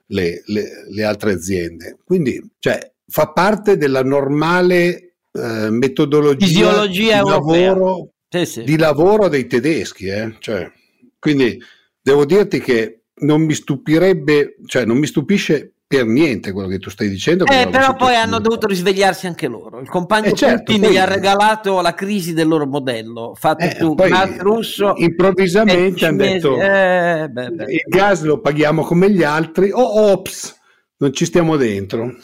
[0.07, 8.13] le, le, le altre aziende quindi cioè fa parte della normale eh, metodologia di lavoro,
[8.29, 8.63] sì, sì.
[8.65, 10.37] di lavoro, dei tedeschi eh?
[10.39, 10.71] cioè,
[11.19, 11.63] quindi
[12.01, 16.89] devo dirti che non mi stupirebbe, cioè non mi stupisce per niente quello che tu
[16.89, 17.45] stai dicendo.
[17.45, 19.79] Eh, però poi hanno dovuto risvegliarsi anche loro.
[19.79, 23.75] Il compagno eh certo, Putin gli ha regalato la crisi del loro modello, fatto eh,
[23.77, 24.95] tu, Mark Russo.
[24.97, 27.65] Improvvisamente hanno detto eh, beh, beh.
[27.65, 30.59] il gas lo paghiamo come gli altri, oh ops,
[30.97, 32.15] non ci stiamo dentro.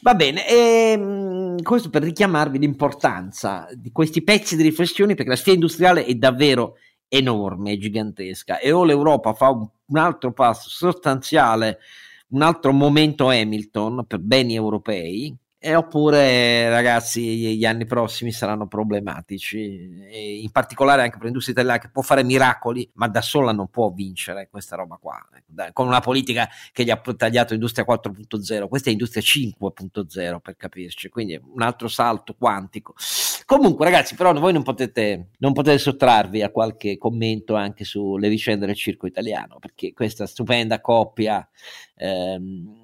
[0.00, 5.36] Va bene, e, ehm, questo per richiamarvi l'importanza di questi pezzi di riflessione, perché la
[5.36, 6.76] sfida industriale è davvero
[7.10, 8.58] enorme, gigantesca.
[8.58, 11.80] E o l'Europa fa un, un altro passo sostanziale,
[12.28, 20.06] un altro momento Hamilton per beni europei, e oppure, ragazzi, gli anni prossimi saranno problematici,
[20.10, 23.68] e in particolare anche per l'industria italiana che può fare miracoli, ma da sola non
[23.68, 25.18] può vincere questa roba qua.
[25.34, 30.56] Ecco, con una politica che gli ha tagliato l'industria 4.0, questa è industria 5.0 per
[30.56, 32.94] capirci, quindi un altro salto quantico.
[33.44, 38.64] Comunque, ragazzi, però voi non potete, non potete sottrarvi a qualche commento anche sulle vicende
[38.64, 41.46] del circo italiano, perché questa stupenda coppia.
[41.96, 42.79] Ehm,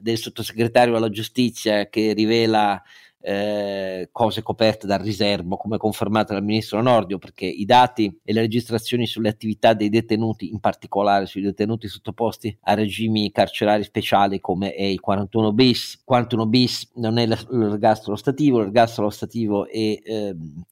[0.00, 2.82] del sottosegretario alla giustizia che rivela
[3.22, 8.40] eh, cose coperte dal riservo, come confermato dal ministro Nordio, perché i dati e le
[8.40, 14.72] registrazioni sulle attività dei detenuti, in particolare sui detenuti sottoposti a regimi carcerari speciali come
[14.74, 20.64] è il 41 bis, 41 bis non è l'ergastolo stativo, l'ergastolo stativo è ehm,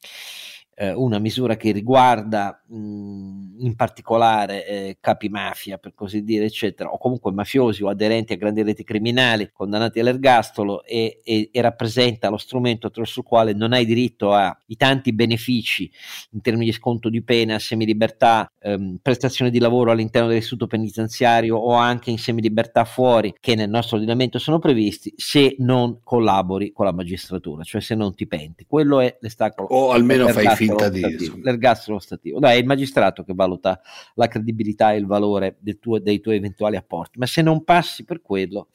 [0.81, 6.91] eh, una misura che riguarda mh, in particolare eh, capi mafia, per così dire, eccetera,
[6.91, 12.29] o comunque mafiosi o aderenti a grandi reti criminali condannati all'ergastolo e, e, e rappresenta
[12.29, 15.91] lo strumento attraverso il quale non hai diritto ai tanti benefici
[16.31, 21.72] in termini di sconto di pena, semilibertà, ehm, prestazioni di lavoro all'interno dell'istituto penitenziario o
[21.72, 26.93] anche in semilibertà fuori, che nel nostro ordinamento sono previsti, se non collabori con la
[26.93, 28.64] magistratura, cioè se non ti penti.
[28.68, 29.66] Quello è l'estacolo.
[29.70, 30.66] O almeno fai finta
[31.43, 32.39] l'ergastolo stativo.
[32.39, 33.81] No, è il magistrato che valuta
[34.14, 38.21] la credibilità e il valore tuo, dei tuoi eventuali apporti, ma se non passi per
[38.23, 38.69] quello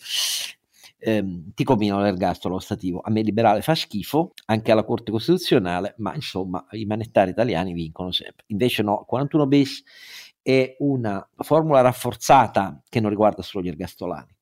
[0.99, 3.01] ehm, ti combinano l'ergastolo stativo.
[3.03, 8.11] A me liberale fa schifo, anche alla Corte Costituzionale, ma insomma i manettari italiani vincono
[8.11, 8.45] sempre.
[8.47, 9.83] Invece no, 41 bis
[10.41, 14.35] è una formula rafforzata che non riguarda solo gli ergastolani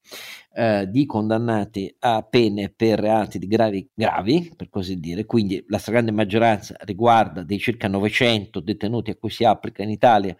[0.53, 6.11] eh, di condannati a pene per reati gravi, gravi, per così dire, quindi la stragrande
[6.11, 10.35] maggioranza riguarda dei circa 900 detenuti a cui si applica in Italia,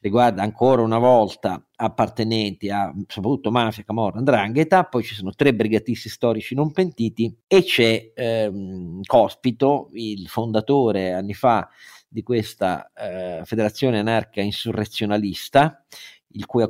[0.00, 6.08] riguarda ancora una volta appartenenti a soprattutto mafia, camorra, andrangheta, poi ci sono tre brigatisti
[6.08, 11.68] storici non pentiti e c'è ehm, Cospito, il fondatore anni fa
[12.08, 15.84] di questa eh, federazione anarchica insurrezionalista,
[16.28, 16.62] il cui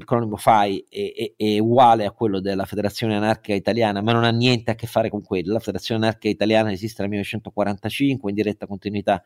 [0.00, 4.24] acronimo, l'acronimo FAI è, è, è, uguale a quello della Federazione Anarchica Italiana, ma non
[4.24, 5.52] ha niente a che fare con quello.
[5.52, 9.22] La Federazione Anarchica Italiana esiste dal 1945 in diretta continuità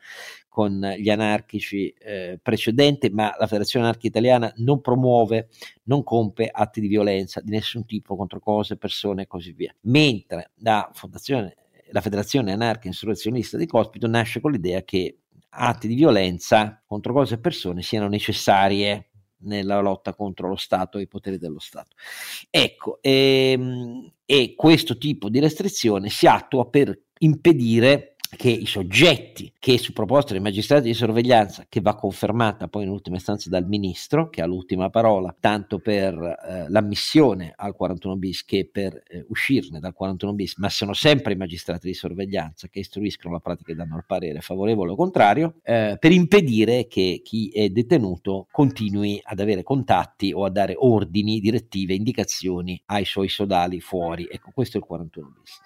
[0.49, 5.49] con gli anarchici eh, precedenti, ma la Federazione Anarchica Italiana non promuove,
[5.83, 9.73] non compie atti di violenza di nessun tipo contro cose, persone e così via.
[9.81, 11.55] Mentre la Fondazione
[11.91, 17.35] la Federazione Anarchica Insurrezionista di Cospito nasce con l'idea che atti di violenza contro cose
[17.35, 21.95] e persone siano necessarie nella lotta contro lo Stato e i poteri dello Stato.
[22.49, 29.77] Ecco, ehm, e questo tipo di restrizione si attua per impedire che i soggetti che
[29.77, 34.29] su proposta dei magistrati di sorveglianza, che va confermata poi in ultima istanza dal ministro,
[34.29, 39.79] che ha l'ultima parola, tanto per eh, l'ammissione al 41 bis che per eh, uscirne
[39.79, 43.75] dal 41 bis, ma sono sempre i magistrati di sorveglianza che istruiscono la pratica e
[43.75, 49.39] danno il parere favorevole o contrario, eh, per impedire che chi è detenuto continui ad
[49.39, 54.27] avere contatti o a dare ordini, direttive, indicazioni ai suoi sodali fuori.
[54.29, 55.61] Ecco, questo è il 41 bis.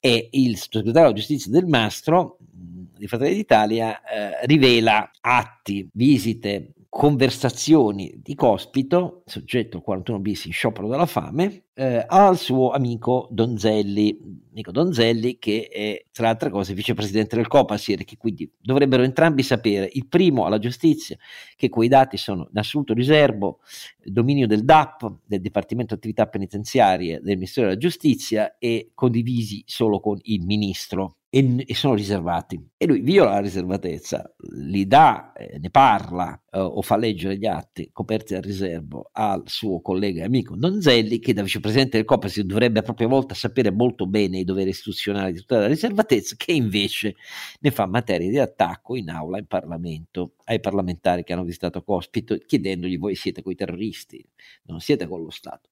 [0.00, 6.74] E il sottosegretario della giustizia del Mastro Castro di Fratelli d'Italia eh, rivela atti, visite,
[6.90, 14.16] conversazioni di Cospito, soggetto 41 bis in sciopero della fame, eh, al suo amico Donzelli,
[14.52, 19.88] amico Donzelli che è tra altre cose vicepresidente del Copasir, che quindi dovrebbero entrambi sapere,
[19.94, 21.16] il primo alla giustizia,
[21.56, 23.60] che quei dati sono in assoluto riservo,
[24.04, 30.18] dominio del DAP, del Dipartimento Attività Penitenziarie del Ministero della Giustizia e condivisi solo con
[30.22, 32.64] il ministro e, e, sono riservati.
[32.76, 37.46] E lui viola la riservatezza, li dà, eh, ne parla eh, o fa leggere gli
[37.46, 42.44] atti coperti al riservo al suo collega e amico Donzelli, che da vicepresidente del Copasi
[42.44, 46.52] dovrebbe a propria volta sapere molto bene i doveri istituzionali di tutta la riservatezza, che
[46.52, 47.16] invece
[47.58, 52.36] ne fa materia di attacco in aula in Parlamento ai parlamentari che hanno visitato Cospito,
[52.36, 54.24] chiedendogli voi siete coi terroristi,
[54.66, 55.70] non siete con lo Stato.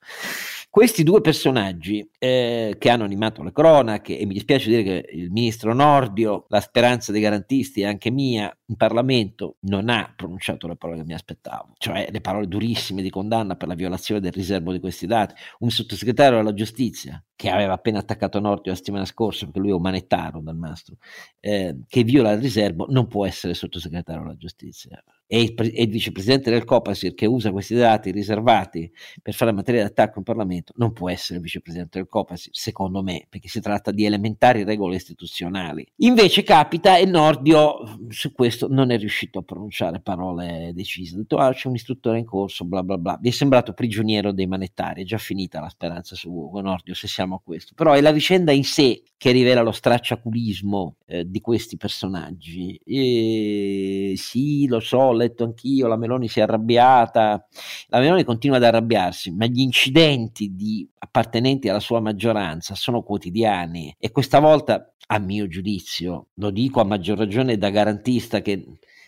[0.68, 5.30] Questi due personaggi eh, che hanno animato le cronache, e mi dispiace dire che il
[5.30, 10.76] ministro Nordio, la speranza dei garantisti e anche mia in Parlamento, non ha pronunciato le
[10.76, 14.72] parole che mi aspettavo, cioè le parole durissime di condanna per la violazione del riservo
[14.72, 15.34] di questi dati.
[15.58, 19.74] Un sottosegretario della giustizia che aveva appena attaccato Nordio la settimana scorsa, perché lui è
[19.74, 20.96] umanettaro dal mastro,
[21.40, 25.02] eh, che viola il riservo, non può essere sottosegretario alla giustizia.
[25.32, 29.82] E il, e il vicepresidente del Copasir che usa questi dati riservati per fare materia
[29.82, 33.92] d'attacco in Parlamento non può essere il vicepresidente del Copasir, secondo me, perché si tratta
[33.92, 35.90] di elementari regole istituzionali.
[36.00, 37.76] Invece capita e Nordio
[38.10, 42.18] su questo non è riuscito a pronunciare parole decise, ha detto ah, c'è un istruttore
[42.18, 45.70] in corso, bla bla bla, mi è sembrato prigioniero dei manettari, è già finita la
[45.70, 49.62] speranza su Nordio se siamo a questo, però è la vicenda in sé che rivela
[49.62, 52.78] lo stracciaculismo eh, di questi personaggi.
[52.84, 57.46] E, sì, lo so, letto anch'io, la Meloni si è arrabbiata,
[57.88, 63.94] la Meloni continua ad arrabbiarsi, ma gli incidenti di appartenenti alla sua maggioranza sono quotidiani
[63.98, 68.64] e questa volta, a mio giudizio, lo dico a maggior ragione da garantista che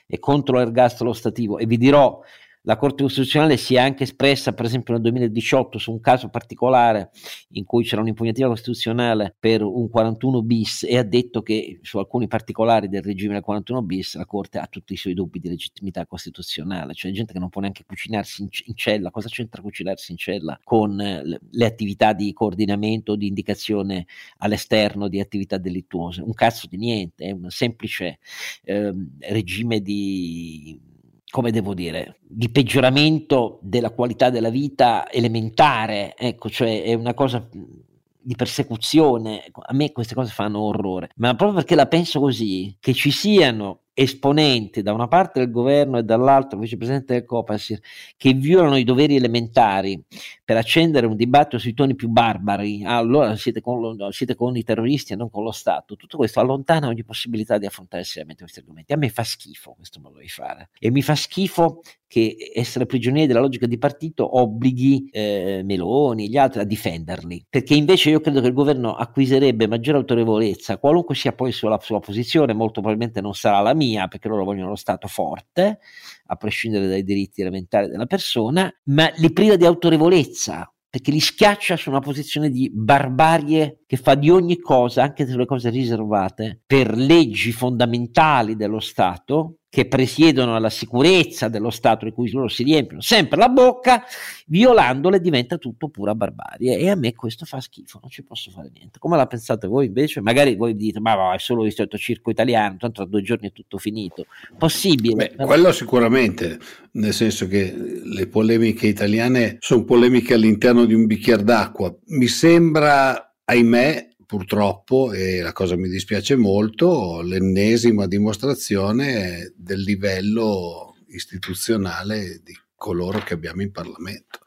[0.06, 2.20] è contro l'ergastolo stativo e vi dirò
[2.66, 7.10] la Corte Costituzionale si è anche espressa, per esempio nel 2018, su un caso particolare
[7.50, 12.26] in cui c'era un'impugnativa costituzionale per un 41 bis e ha detto che su alcuni
[12.26, 16.06] particolari del regime del 41 bis la Corte ha tutti i suoi dubbi di legittimità
[16.06, 20.18] costituzionale, cioè gente che non può neanche cucinarsi in, in cella, cosa c'entra cucinarsi in
[20.18, 24.06] cella con eh, le attività di coordinamento, di indicazione
[24.38, 26.22] all'esterno di attività delittuose?
[26.22, 28.20] Un cazzo di niente, è un semplice
[28.62, 30.92] eh, regime di
[31.34, 37.44] come devo dire, di peggioramento della qualità della vita elementare, ecco, cioè è una cosa
[37.50, 42.94] di persecuzione, a me queste cose fanno orrore, ma proprio perché la penso così, che
[42.94, 47.80] ci siano esponenti da una parte del governo e dall'altra vicepresidente del Copasir
[48.16, 50.02] che violano i doveri elementari
[50.44, 54.64] per accendere un dibattito sui toni più barbari, allora siete con, lo, siete con, i
[54.64, 55.94] terroristi e non con lo Stato.
[55.94, 58.92] Tutto questo allontana ogni possibilità di affrontare seriamente questi argomenti.
[58.92, 61.80] A me fa schifo questo modo di fare e mi fa schifo
[62.14, 67.46] che essere prigionieri della logica di partito obblighi eh, Meloni e gli altri a difenderli,
[67.50, 71.98] perché invece io credo che il governo acquisirebbe maggiore autorevolezza, qualunque sia poi la sua
[71.98, 75.80] posizione, molto probabilmente non sarà la mia, perché loro vogliono lo Stato forte,
[76.26, 81.76] a prescindere dai diritti elementari della persona, ma li priva di autorevolezza, perché li schiaccia
[81.76, 86.96] su una posizione di barbarie che fa di ogni cosa, anche delle cose riservate, per
[86.96, 93.00] leggi fondamentali dello Stato, che presiedono alla sicurezza dello Stato di cui loro si riempiono
[93.00, 94.04] sempre la bocca,
[94.46, 98.70] violandole diventa tutto pura barbarie e a me questo fa schifo, non ci posso fare
[98.72, 99.00] niente.
[99.00, 100.20] Come la pensate voi invece?
[100.20, 103.76] Magari voi dite, ma è solo il circo italiano, tanto tra due giorni è tutto
[103.78, 104.26] finito.
[104.56, 105.32] Possibile?
[105.34, 106.56] Beh, quello sicuramente,
[106.92, 111.92] nel senso che le polemiche italiane sono polemiche all'interno di un bicchiere d'acqua.
[112.10, 122.40] Mi sembra, ahimè, purtroppo, e la cosa mi dispiace molto, l'ennesima dimostrazione del livello istituzionale
[122.42, 124.40] di coloro che abbiamo in Parlamento.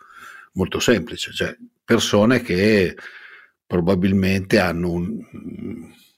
[0.54, 2.96] Molto semplice, cioè persone che
[3.66, 5.20] probabilmente hanno un,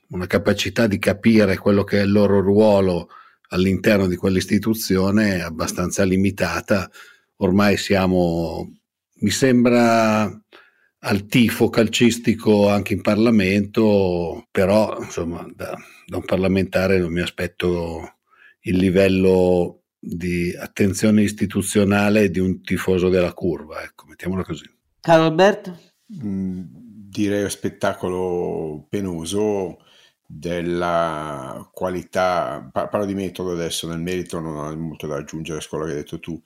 [0.07, 3.09] una capacità di capire quello che è il loro ruolo
[3.49, 6.89] all'interno di quell'istituzione abbastanza limitata.
[7.38, 8.78] Ormai siamo,
[9.20, 10.28] mi sembra,
[11.00, 18.18] al tifo calcistico anche in Parlamento, però insomma da, da un parlamentare non mi aspetto
[18.62, 24.66] il livello di attenzione istituzionale di un tifoso della curva, ecco, mettiamola così.
[25.00, 25.78] Carlo Alberto?
[26.24, 26.62] Mm,
[27.10, 29.80] direi spettacolo penoso
[30.26, 35.86] della qualità, parlo di metodo adesso, nel merito non ho molto da aggiungere a quello
[35.86, 36.39] che hai detto tu,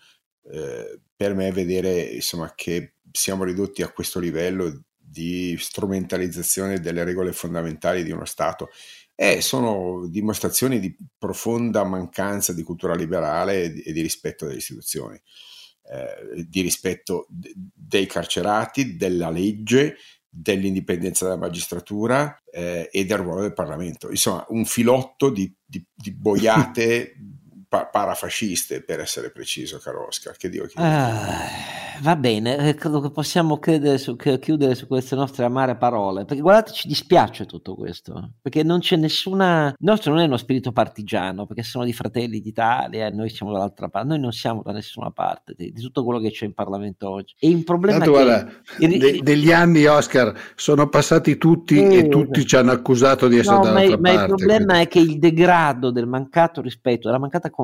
[0.51, 7.32] eh, per me vedere insomma che siamo ridotti a questo livello di strumentalizzazione delle regole
[7.32, 8.70] fondamentali di uno Stato
[9.14, 15.16] e sono dimostrazioni di profonda mancanza di cultura liberale e di rispetto delle istituzioni,
[15.84, 19.97] eh, di rispetto dei carcerati, della legge,
[20.28, 24.09] dell'indipendenza della magistratura eh, e del ruolo del Parlamento.
[24.09, 27.14] Insomma, un filotto di, di, di boiate
[27.74, 30.38] pa- parafasciste, per essere preciso, caro Oscar.
[30.38, 31.49] Che Dio ah,
[32.01, 33.59] va bene, eh, credo che possiamo
[33.97, 38.61] su, che chiudere su queste nostre amare parole, perché guardate, ci dispiace tutto questo, perché
[38.61, 39.69] non c'è nessuna...
[39.69, 43.51] Il nostro non è uno spirito partigiano, perché sono di Fratelli d'Italia e noi siamo
[43.51, 46.53] dall'altra parte, noi non siamo da nessuna parte di, di tutto quello che c'è in
[46.53, 47.34] Parlamento oggi.
[47.39, 48.88] E il problema Tanto, è guarda, che...
[48.88, 53.55] De- degli anni, Oscar, sono passati tutti eh, e tutti ci hanno accusato di essere
[53.55, 54.17] no, dall'altra ma, parte.
[54.17, 54.84] Ma il problema quindi.
[54.84, 57.61] è che il degrado del mancato rispetto, della mancata conoscenza,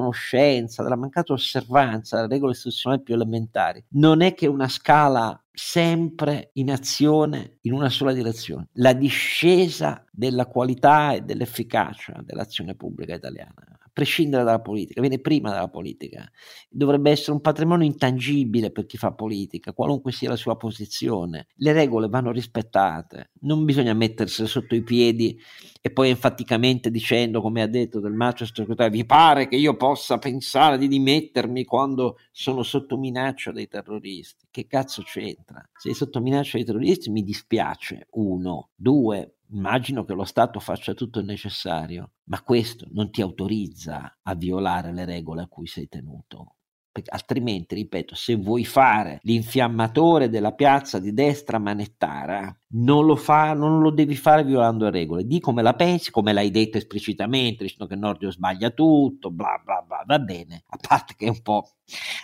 [0.84, 6.72] della mancata osservanza delle regole istituzionali più elementari, non è che una scala sempre in
[6.72, 14.46] azione in una sola direzione, la discesa della qualità e dell'efficacia dell'azione pubblica italiana prescindere
[14.46, 16.32] dalla politica, viene prima dalla politica.
[16.70, 21.48] Dovrebbe essere un patrimonio intangibile per chi fa politica, qualunque sia la sua posizione.
[21.56, 25.38] Le regole vanno rispettate, non bisogna mettersele sotto i piedi
[25.82, 30.18] e poi enfaticamente dicendo, come ha detto Del Macio segretario, vi pare che io possa
[30.18, 34.48] pensare di dimettermi quando sono sotto minaccia dei terroristi?
[34.50, 35.62] Che cazzo c'entra?
[35.78, 41.20] Se sotto minaccia dei terroristi mi dispiace, uno, due, immagino che lo Stato faccia tutto
[41.20, 46.56] il necessario, ma questo non ti autorizza a violare le regole a cui sei tenuto
[47.00, 53.54] perché altrimenti, ripeto, se vuoi fare l'infiammatore della piazza di destra manettara, non lo, fa,
[53.54, 55.26] non lo devi fare violando le regole.
[55.26, 59.84] Di come la pensi, come l'hai detto esplicitamente, dicendo che Nordio sbaglia tutto, bla bla
[59.86, 61.70] bla, va bene, a parte che è un po'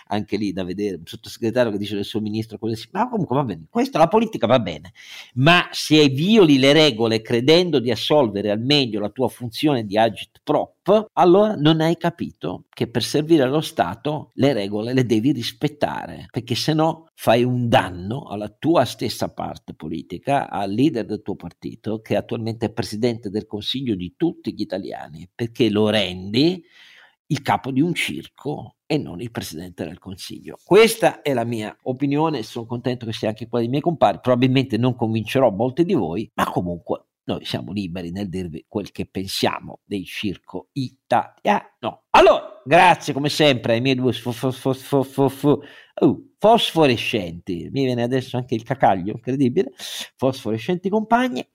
[0.08, 3.44] anche lì da vedere, un sottosegretario che dice del suo ministro così, ma comunque va
[3.44, 4.92] bene, questa la politica va bene,
[5.34, 10.40] ma se violi le regole credendo di assolvere al meglio la tua funzione di agit
[10.42, 16.26] prop, allora non hai capito che per servire allo Stato le regole le devi rispettare,
[16.30, 21.36] perché se no fai un danno alla tua stessa parte politica, al leader del tuo
[21.36, 26.64] partito, che attualmente è presidente del Consiglio di tutti gli italiani, perché lo rendi
[27.28, 30.58] il capo di un circo e non il presidente del consiglio.
[30.64, 34.76] Questa è la mia opinione, sono contento che sia anche quella dei miei compari, probabilmente
[34.76, 39.80] non convincerò molti di voi, ma comunque noi siamo liberi nel dirvi quel che pensiamo
[39.84, 42.04] del circo italiano.
[42.10, 44.12] Allora, grazie come sempre ai miei due
[46.38, 49.70] fosforescenti, mi viene adesso anche il cacaglio, incredibile,
[50.16, 51.46] fosforescenti compagni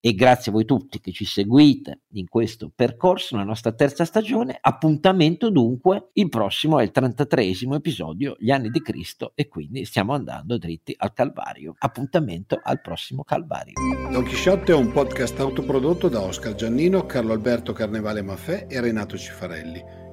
[0.00, 4.56] e grazie a voi tutti che ci seguite in questo percorso, nella nostra terza stagione,
[4.60, 10.14] appuntamento dunque, il prossimo è il 33 episodio, gli anni di Cristo e quindi stiamo
[10.14, 11.74] andando dritti al Calvario.
[11.78, 13.72] Appuntamento al prossimo Calvario.
[14.10, 19.16] Don Chisciotte è un podcast autoprodotto da Oscar Giannino, Carlo Alberto Carnevale Maffè e Renato
[19.16, 20.06] Cifarelli